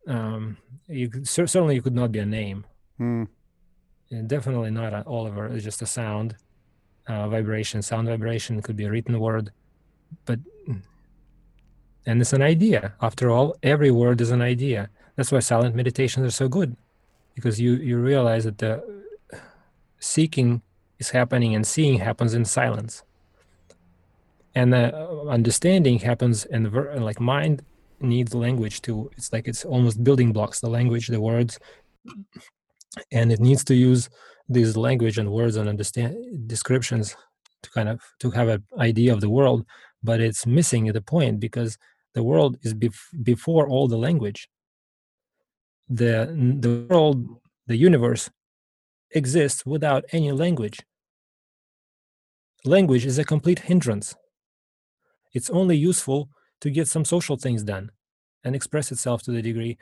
[0.06, 2.64] um, you could, certainly you could not be a name.
[2.96, 3.24] Hmm.
[4.10, 5.46] Definitely not an Oliver.
[5.46, 6.36] It's just a sound,
[7.06, 8.62] uh, vibration, sound vibration.
[8.62, 9.52] Could be a written word,
[10.24, 10.40] but
[12.06, 12.94] and it's an idea.
[13.02, 14.88] After all, every word is an idea.
[15.16, 16.76] That's why silent meditations are so good,
[17.34, 18.82] because you you realize that the
[20.00, 20.62] seeking
[20.98, 23.02] is happening and seeing happens in silence
[24.54, 27.62] and the uh, understanding happens in the ver- like mind
[28.00, 31.58] needs language to it's like it's almost building blocks the language the words
[33.12, 34.08] and it needs to use
[34.48, 36.16] these language and words and understand
[36.46, 37.14] descriptions
[37.62, 39.66] to kind of to have an idea of the world
[40.02, 41.78] but it's missing at the point because
[42.14, 44.48] the world is bef- before all the language.
[45.88, 46.26] The
[46.60, 47.26] the world
[47.66, 48.30] the universe
[49.10, 50.80] exists without any language.
[52.64, 54.14] Language is a complete hindrance.
[55.32, 56.30] It's only useful
[56.60, 57.90] to get some social things done
[58.44, 59.78] and express itself to the degree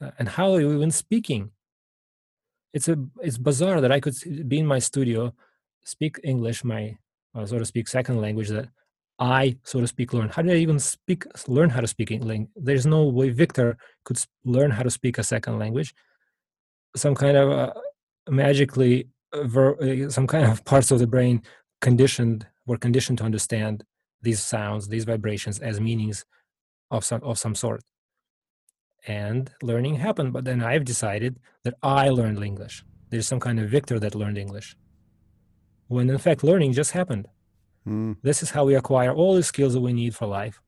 [0.00, 1.50] uh, and how are you even speaking
[2.72, 4.14] it's a it's bizarre that i could
[4.48, 5.32] be in my studio
[5.84, 6.96] speak english my
[7.34, 8.68] uh, so to speak second language that
[9.18, 10.28] i so to speak learn.
[10.28, 14.18] How did i even speak learn how to speak english there's no way victor could
[14.44, 15.94] learn how to speak a second language.
[16.96, 17.72] Some kind of uh,
[18.28, 21.42] magically uh, ver- uh, some kind of parts of the brain
[21.80, 23.84] conditioned were conditioned to understand
[24.22, 26.24] these sounds these vibrations as meanings
[26.90, 27.82] of some of some sort
[29.06, 32.84] and learning happened but then i've decided that i learned english.
[33.10, 34.76] There's some kind of victor that learned english.
[35.86, 37.26] When in fact learning just happened.
[37.84, 38.12] Hmm.
[38.22, 40.60] this is how we acquire all the skills that we need for life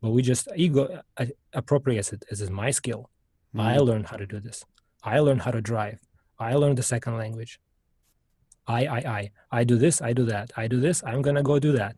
[0.00, 0.82] but we just ego
[1.16, 3.10] uh, appropriates it as is my skill.
[3.56, 4.64] I learned how to do this.
[5.02, 5.98] I learned how to drive.
[6.38, 7.58] I learned the second language.
[8.78, 10.46] I i i i do this i do that.
[10.62, 11.96] I do this i'm gonna go do that.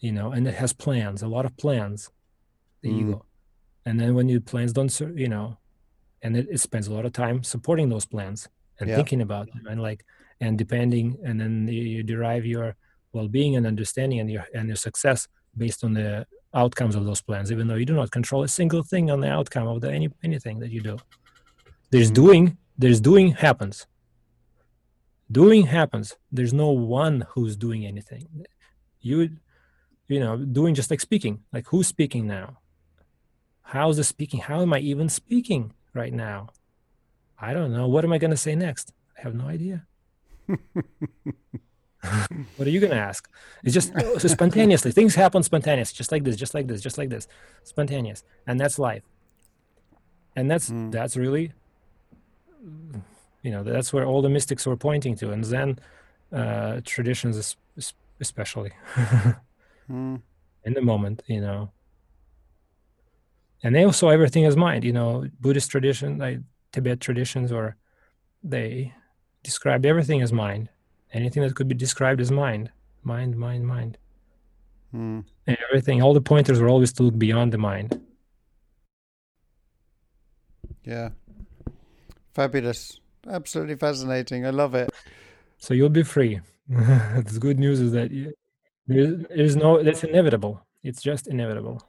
[0.00, 2.10] You know and it has plans a lot of plans.
[2.82, 3.00] The Mm.
[3.00, 3.24] ego
[3.88, 4.92] and then when your plans don't
[5.24, 5.46] you know
[6.22, 8.40] and it, it spends a lot of time supporting those plans
[8.78, 8.96] and Yeah.
[8.98, 10.00] thinking about them and like
[10.44, 12.66] and depending and then you, derive your
[13.16, 15.20] well-being and understanding and your and your success
[15.62, 16.08] based on the
[16.62, 19.30] outcomes of those plans even though you do not control a single thing on the
[19.38, 20.96] outcome of the any anything that you do.
[21.92, 22.20] There's Mhm.
[22.22, 22.44] doing
[22.82, 23.76] there's doing happens.
[25.40, 26.06] Doing happens.
[26.36, 28.22] There's no one who's doing anything.
[29.08, 29.18] You
[30.12, 32.46] you know doing just like speaking like who's speaking now
[33.72, 34.40] how's the speaking?
[34.40, 35.62] How am i even speaking
[36.00, 36.48] right now?
[37.40, 37.86] I don't know.
[37.94, 38.92] What am i going to say next?
[39.16, 39.78] I have no idea.
[42.56, 43.28] What are you going to ask?
[43.64, 44.92] It's just uh, so spontaneously.
[44.92, 47.26] Things happen spontaneous just like this just like this just like this.
[47.64, 48.22] Spontaneous.
[48.46, 49.02] And that's life.
[50.36, 50.92] And that's Mm.
[50.92, 51.52] that's really
[53.42, 55.78] you know that's where all the mystics were pointing to and zen
[56.32, 58.72] uh traditions es- es- especially.
[59.88, 60.16] Hmm.
[60.68, 61.70] in the moment you know
[63.62, 66.38] and they also everything as mind you know buddhist tradition like
[66.72, 67.76] tibet traditions or
[68.42, 68.92] they
[69.42, 70.68] described everything as mind
[71.12, 72.70] anything that could be described as mind
[73.02, 73.98] mind mind mind
[74.92, 75.20] Hmm.
[75.46, 78.00] and everything all the pointers were always to look beyond the mind
[80.84, 81.10] Yeah.
[82.34, 83.00] Fabulous.
[83.28, 84.46] Absolutely fascinating.
[84.46, 84.90] I love it.
[85.58, 88.08] so you'll be free the good news is that
[88.86, 91.82] there's no that's inevitable it's just inevitable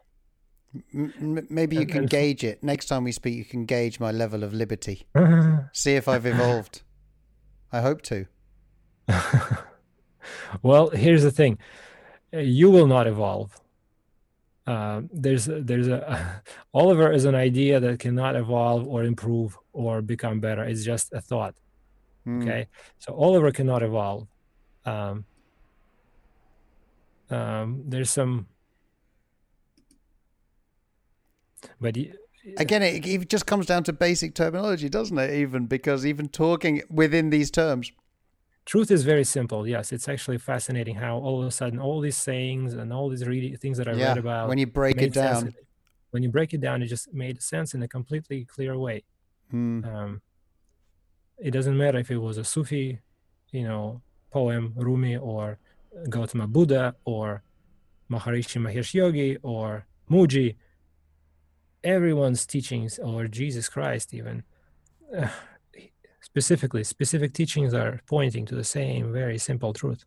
[0.93, 2.63] M- maybe you can gauge it.
[2.63, 5.07] Next time we speak, you can gauge my level of liberty.
[5.74, 6.84] See if I've evolved.
[7.72, 8.26] I hope to.
[10.61, 11.57] well, here's the thing:
[12.32, 13.59] you will not evolve.
[14.67, 16.43] Uh, there's there's a
[16.74, 20.63] Oliver is an idea that cannot evolve or improve or become better.
[20.63, 21.55] It's just a thought.
[22.26, 22.43] Hmm.
[22.43, 22.67] Okay,
[22.99, 24.28] so Oliver cannot evolve.
[24.86, 25.26] Um,
[27.30, 28.47] um, there's some,
[31.80, 32.12] but y-
[32.57, 35.34] Again, it, it just comes down to basic terminology, doesn't it?
[35.34, 37.91] Even because even talking within these terms.
[38.66, 39.68] truth is very simple.
[39.68, 43.26] Yes, it's actually fascinating how all of a sudden all these sayings and all these
[43.28, 44.10] reading things that I yeah.
[44.10, 45.55] read about when you break it sense down.
[46.12, 49.03] when you break it down, it just made sense in a completely clear way.
[49.51, 49.84] Hmm.
[49.84, 50.22] Um,
[51.39, 52.99] it doesn't matter if it was a Sufi,
[53.51, 54.01] you know,
[54.32, 55.60] poem, Rumi, or
[56.10, 57.43] Gautama Buddha, or
[58.10, 60.55] Maharishi Mahesh Yogi, or Mooji.
[61.84, 64.44] Everyone's teachings, or Jesus Christ, even
[65.16, 65.30] uh,
[66.22, 70.04] specifically, specific teachings are pointing to the same very simple truth.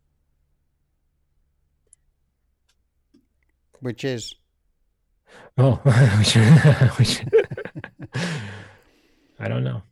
[3.79, 4.35] Which is?
[5.57, 5.73] Oh,
[6.17, 6.35] which,
[6.97, 7.25] which
[9.39, 9.83] I don't know.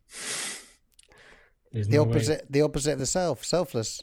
[1.71, 2.47] There's the no opposite, way.
[2.49, 4.01] the opposite of the self, selfless,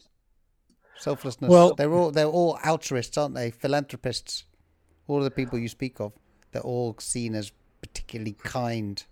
[0.97, 1.51] selflessness.
[1.51, 3.51] Well, they're all they're all altruists, aren't they?
[3.51, 4.45] Philanthropists.
[5.07, 6.13] All of the people you speak of,
[6.53, 7.51] they're all seen as
[7.93, 9.05] particularly kind.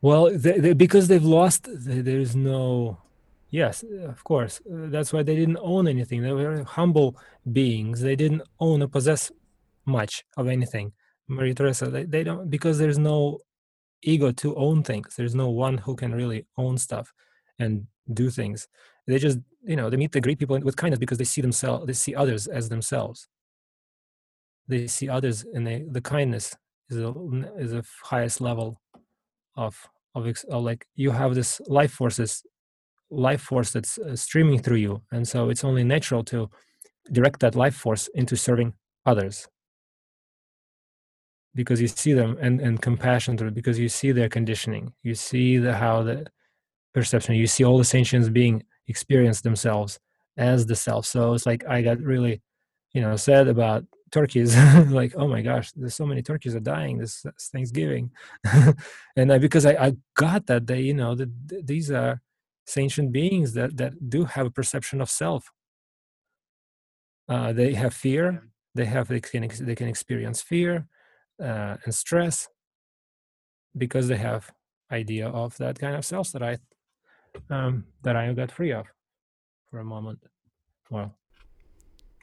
[0.00, 2.98] Well, they, they, because they've lost, there is no.
[3.50, 4.60] Yes, of course.
[4.60, 6.22] Uh, that's why they didn't own anything.
[6.22, 7.16] They were humble
[7.52, 8.00] beings.
[8.00, 9.30] They didn't own or possess
[9.84, 10.92] much of anything.
[11.28, 13.38] Maria Teresa, they, they don't because there's no
[14.02, 15.14] ego to own things.
[15.16, 17.12] There's no one who can really own stuff
[17.58, 18.68] and do things.
[19.06, 21.86] They just, you know, they meet the great people with kindness because they see themselves,
[21.86, 23.28] they see others as themselves.
[24.68, 26.56] They see others, and they, the kindness
[26.92, 27.12] is a
[27.58, 28.80] is a highest level
[29.56, 32.42] of of, like you have this life forces,
[33.10, 36.50] life force that's uh, streaming through you, and so it's only natural to
[37.10, 38.74] direct that life force into serving
[39.06, 39.48] others.
[41.54, 44.92] Because you see them and, and compassion through because you see their conditioning.
[45.02, 46.26] You see the how the
[46.94, 49.98] perception you see all the sentience being experienced themselves
[50.36, 51.06] as the self.
[51.06, 52.42] So it's like i got really
[52.94, 54.56] you know sad about turkeys
[54.90, 58.10] like oh my gosh there's so many turkeys are dying this, this thanksgiving.
[59.16, 61.30] And I, because I, I got that they you know that
[61.66, 62.20] these are
[62.66, 65.50] sentient beings that that do have a perception of self.
[67.28, 68.48] Uh, they have fear.
[68.74, 70.86] They have they can they can experience fear
[71.42, 72.48] uh, and stress
[73.76, 74.50] because they have
[74.90, 76.58] idea of that kind of self that I
[77.50, 78.86] um, that I got free of
[79.70, 80.20] for a moment.
[80.90, 81.14] Well,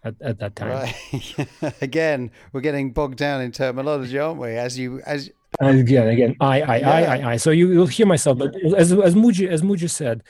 [0.04, 0.70] at, at that time.
[0.70, 1.48] Right.
[1.82, 4.50] again, we're getting bogged down in terminology, aren't we?
[4.50, 5.30] As you as
[5.60, 6.90] again, again, I, I, yeah.
[6.90, 7.38] I, I, I.
[7.38, 10.24] So you, you'll hear myself, but as as Mooji as Mooji said,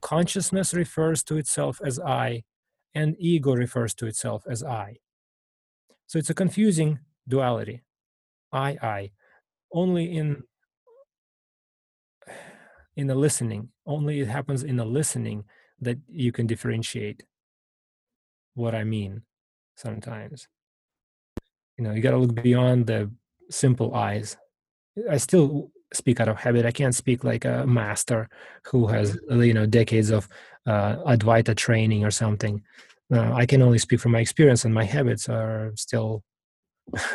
[0.00, 2.44] consciousness refers to itself as I,
[2.94, 4.98] and ego refers to itself as I.
[6.06, 7.82] So it's a confusing duality.
[8.52, 9.10] I, I,
[9.72, 10.42] only in
[12.96, 13.70] in the listening.
[13.86, 15.44] Only it happens in the listening
[15.80, 17.22] that you can differentiate
[18.54, 19.22] what I mean.
[19.76, 20.48] Sometimes,
[21.76, 23.10] you know, you got to look beyond the
[23.50, 24.36] simple eyes.
[25.10, 26.66] I still speak out of habit.
[26.66, 28.28] I can't speak like a master
[28.64, 30.28] who has you know decades of
[30.66, 32.62] uh, Advaita training or something.
[33.12, 36.22] Uh, I can only speak from my experience, and my habits are still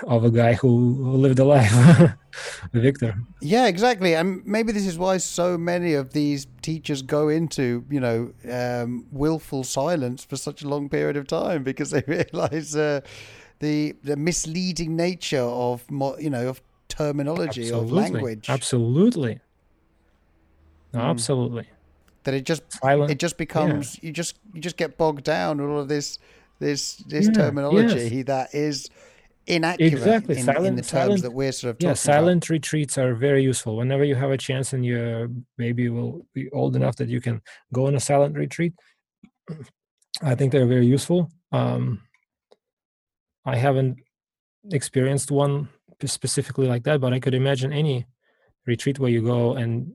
[0.04, 1.72] of a guy who, who lived a life,
[2.74, 3.16] Victor.
[3.42, 4.16] Yeah, exactly.
[4.16, 9.06] And maybe this is why so many of these teachers go into, you know, um,
[9.12, 13.02] willful silence for such a long period of time because they realize uh,
[13.60, 15.84] the the misleading nature of,
[16.20, 17.86] you know, of terminology Absolutely.
[17.86, 18.50] of language.
[18.50, 19.40] Absolutely.
[20.94, 21.02] Mm.
[21.02, 21.68] Absolutely.
[22.24, 23.12] That it just Silent.
[23.12, 24.08] it just becomes yeah.
[24.08, 26.20] you just you just get bogged down with all of this
[26.60, 28.26] this this yeah, terminology yes.
[28.26, 28.90] that is
[29.48, 30.38] inaccurate exactly.
[30.38, 31.92] in, silent, in the terms silent, that we're sort of talking about.
[31.92, 32.54] yeah silent about.
[32.54, 36.76] retreats are very useful whenever you have a chance and your baby will be old
[36.76, 37.42] enough that you can
[37.74, 38.74] go on a silent retreat
[40.24, 42.02] i think they're very useful um,
[43.46, 43.98] i haven't
[44.72, 45.70] experienced one
[46.06, 48.06] specifically like that but i could imagine any
[48.66, 49.92] retreat where you go and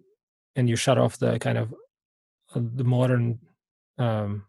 [0.57, 1.73] and you shut off the kind of
[2.55, 3.39] uh, the modern
[3.99, 4.45] um,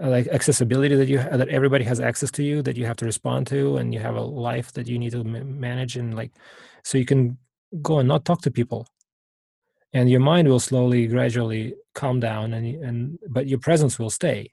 [0.00, 3.04] Uh, like accessibility that you that everybody has access to you that you have to
[3.04, 6.30] respond to and you have a life that you need to manage and like
[6.84, 7.36] so you can
[7.82, 8.86] go and not talk to people.
[9.92, 14.52] And your mind will slowly gradually calm down and and but your presence will stay.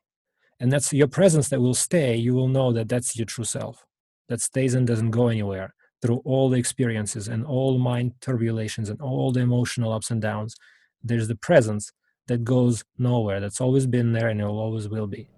[0.60, 3.86] And that's your presence that will stay you will know that that's your true self
[4.30, 9.00] that stays and doesn't go anywhere through all the experiences and all mind turbulations and
[9.00, 10.56] all the emotional ups and downs.
[11.04, 11.92] There's the presence
[12.26, 15.30] that goes nowhere that's always been there and it always will be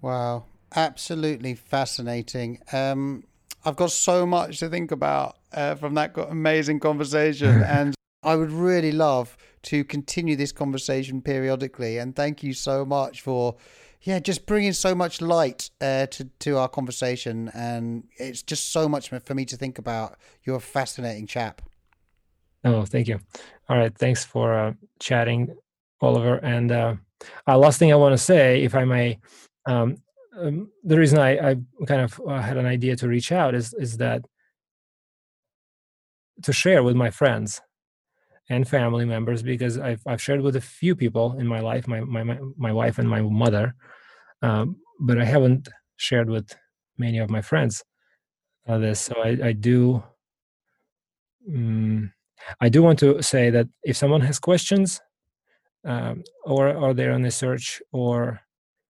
[0.00, 0.44] Wow,
[0.74, 2.60] absolutely fascinating.
[2.72, 3.24] Um,
[3.64, 8.52] I've got so much to think about uh, from that amazing conversation, and I would
[8.52, 11.98] really love to continue this conversation periodically.
[11.98, 13.56] And thank you so much for,
[14.02, 18.88] yeah, just bringing so much light uh, to to our conversation, and it's just so
[18.88, 20.16] much for me to think about.
[20.44, 21.62] You're a fascinating chap.
[22.64, 23.20] Oh, thank you.
[23.68, 25.54] All right, thanks for uh, chatting,
[26.00, 26.36] Oliver.
[26.36, 26.94] And uh,
[27.48, 29.18] uh last thing I want to say, if I may
[29.66, 29.96] um,
[30.38, 31.56] um, the reason I, I
[31.86, 34.24] kind of uh, had an idea to reach out is is that
[36.42, 37.60] to share with my friends
[38.48, 42.00] and family members because I've, I've shared with a few people in my life, my,
[42.00, 43.74] my, my wife and my mother,
[44.42, 46.54] um, but I haven't shared with
[46.98, 47.82] many of my friends
[48.68, 49.00] uh, this.
[49.00, 50.02] So I, I do,
[51.52, 52.12] um,
[52.60, 55.00] I do want to say that if someone has questions
[55.84, 58.40] um, or are they on a search or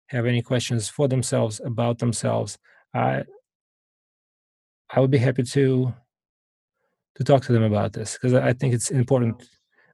[0.08, 2.58] have any questions for themselves about themselves,
[2.94, 3.24] I,
[4.90, 5.94] I would be happy to
[7.16, 9.48] to talk to them about this because I think it's important.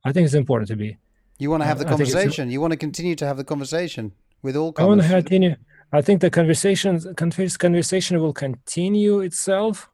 [0.05, 0.99] I think it's important to be.
[1.39, 2.51] You want to have the conversation.
[2.51, 4.13] You want to continue to have the conversation
[4.43, 4.75] with all.
[4.77, 5.57] I want to continue.
[5.93, 9.91] I think the conversation conversation will continue itself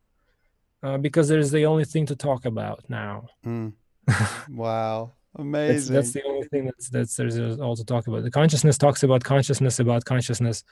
[0.82, 3.26] uh, because there is the only thing to talk about now.
[3.44, 3.72] Mm.
[4.50, 5.94] wow, amazing!
[5.94, 8.22] that's, that's, the only thing that's that's there's all to talk about.
[8.22, 10.64] The consciousness talks about consciousness about consciousness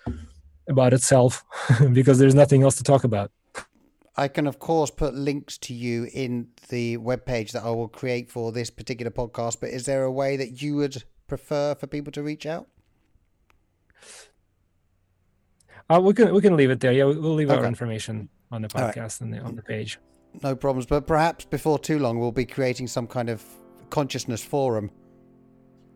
[0.68, 1.44] about itself
[1.92, 3.30] because there's nothing else to talk about.
[4.18, 8.30] I can, of course, put links to you in the webpage that I will create
[8.30, 9.60] for this particular podcast.
[9.60, 12.66] But is there a way that you would prefer for people to reach out?
[15.88, 16.92] Uh, we can we can leave it there.
[16.92, 17.60] Yeah, we'll leave okay.
[17.60, 19.20] our information on the podcast right.
[19.20, 19.98] and the, on the page.
[20.42, 20.86] No problems.
[20.86, 23.44] But perhaps before too long, we'll be creating some kind of
[23.90, 24.90] consciousness forum.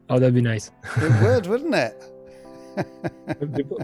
[0.09, 0.71] Oh, that'd be nice.
[0.97, 2.05] it would, wouldn't it?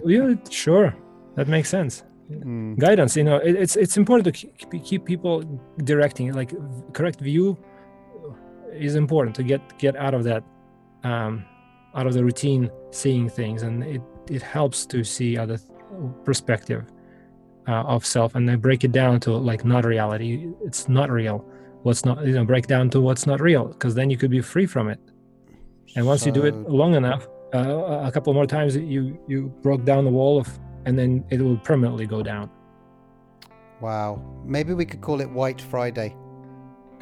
[0.05, 0.95] yeah, sure.
[1.35, 2.77] That makes sense mm.
[2.77, 5.43] guidance you know it, it's it's important to keep, keep people
[5.83, 6.53] directing like
[6.93, 7.57] correct view
[8.73, 10.43] is important to get get out of that
[11.03, 11.45] um,
[11.95, 15.57] out of the routine seeing things and it it helps to see other
[16.23, 16.85] perspective
[17.67, 21.45] uh, of self and then break it down to like not reality it's not real
[21.87, 24.41] what's not you know break down to what's not real because then you could be
[24.53, 24.99] free from it
[25.95, 26.27] and once so...
[26.27, 27.23] you do it long enough
[27.55, 30.47] uh, a couple more times you you broke down the wall of
[30.87, 32.49] and then it will permanently go down.
[33.81, 34.23] Wow.
[34.45, 36.15] Maybe we could call it White Friday.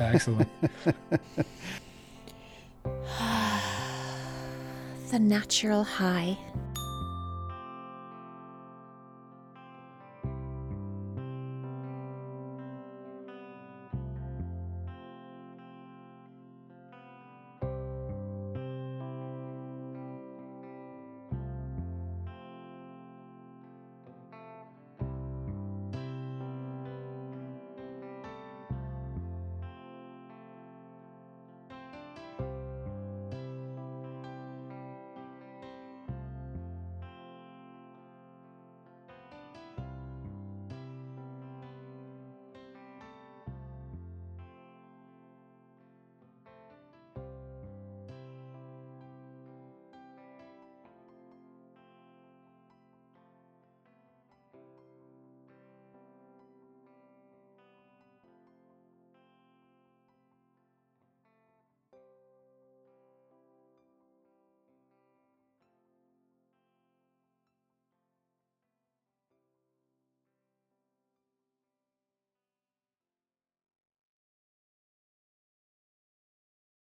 [0.00, 0.48] Excellent.
[5.12, 6.36] the natural high.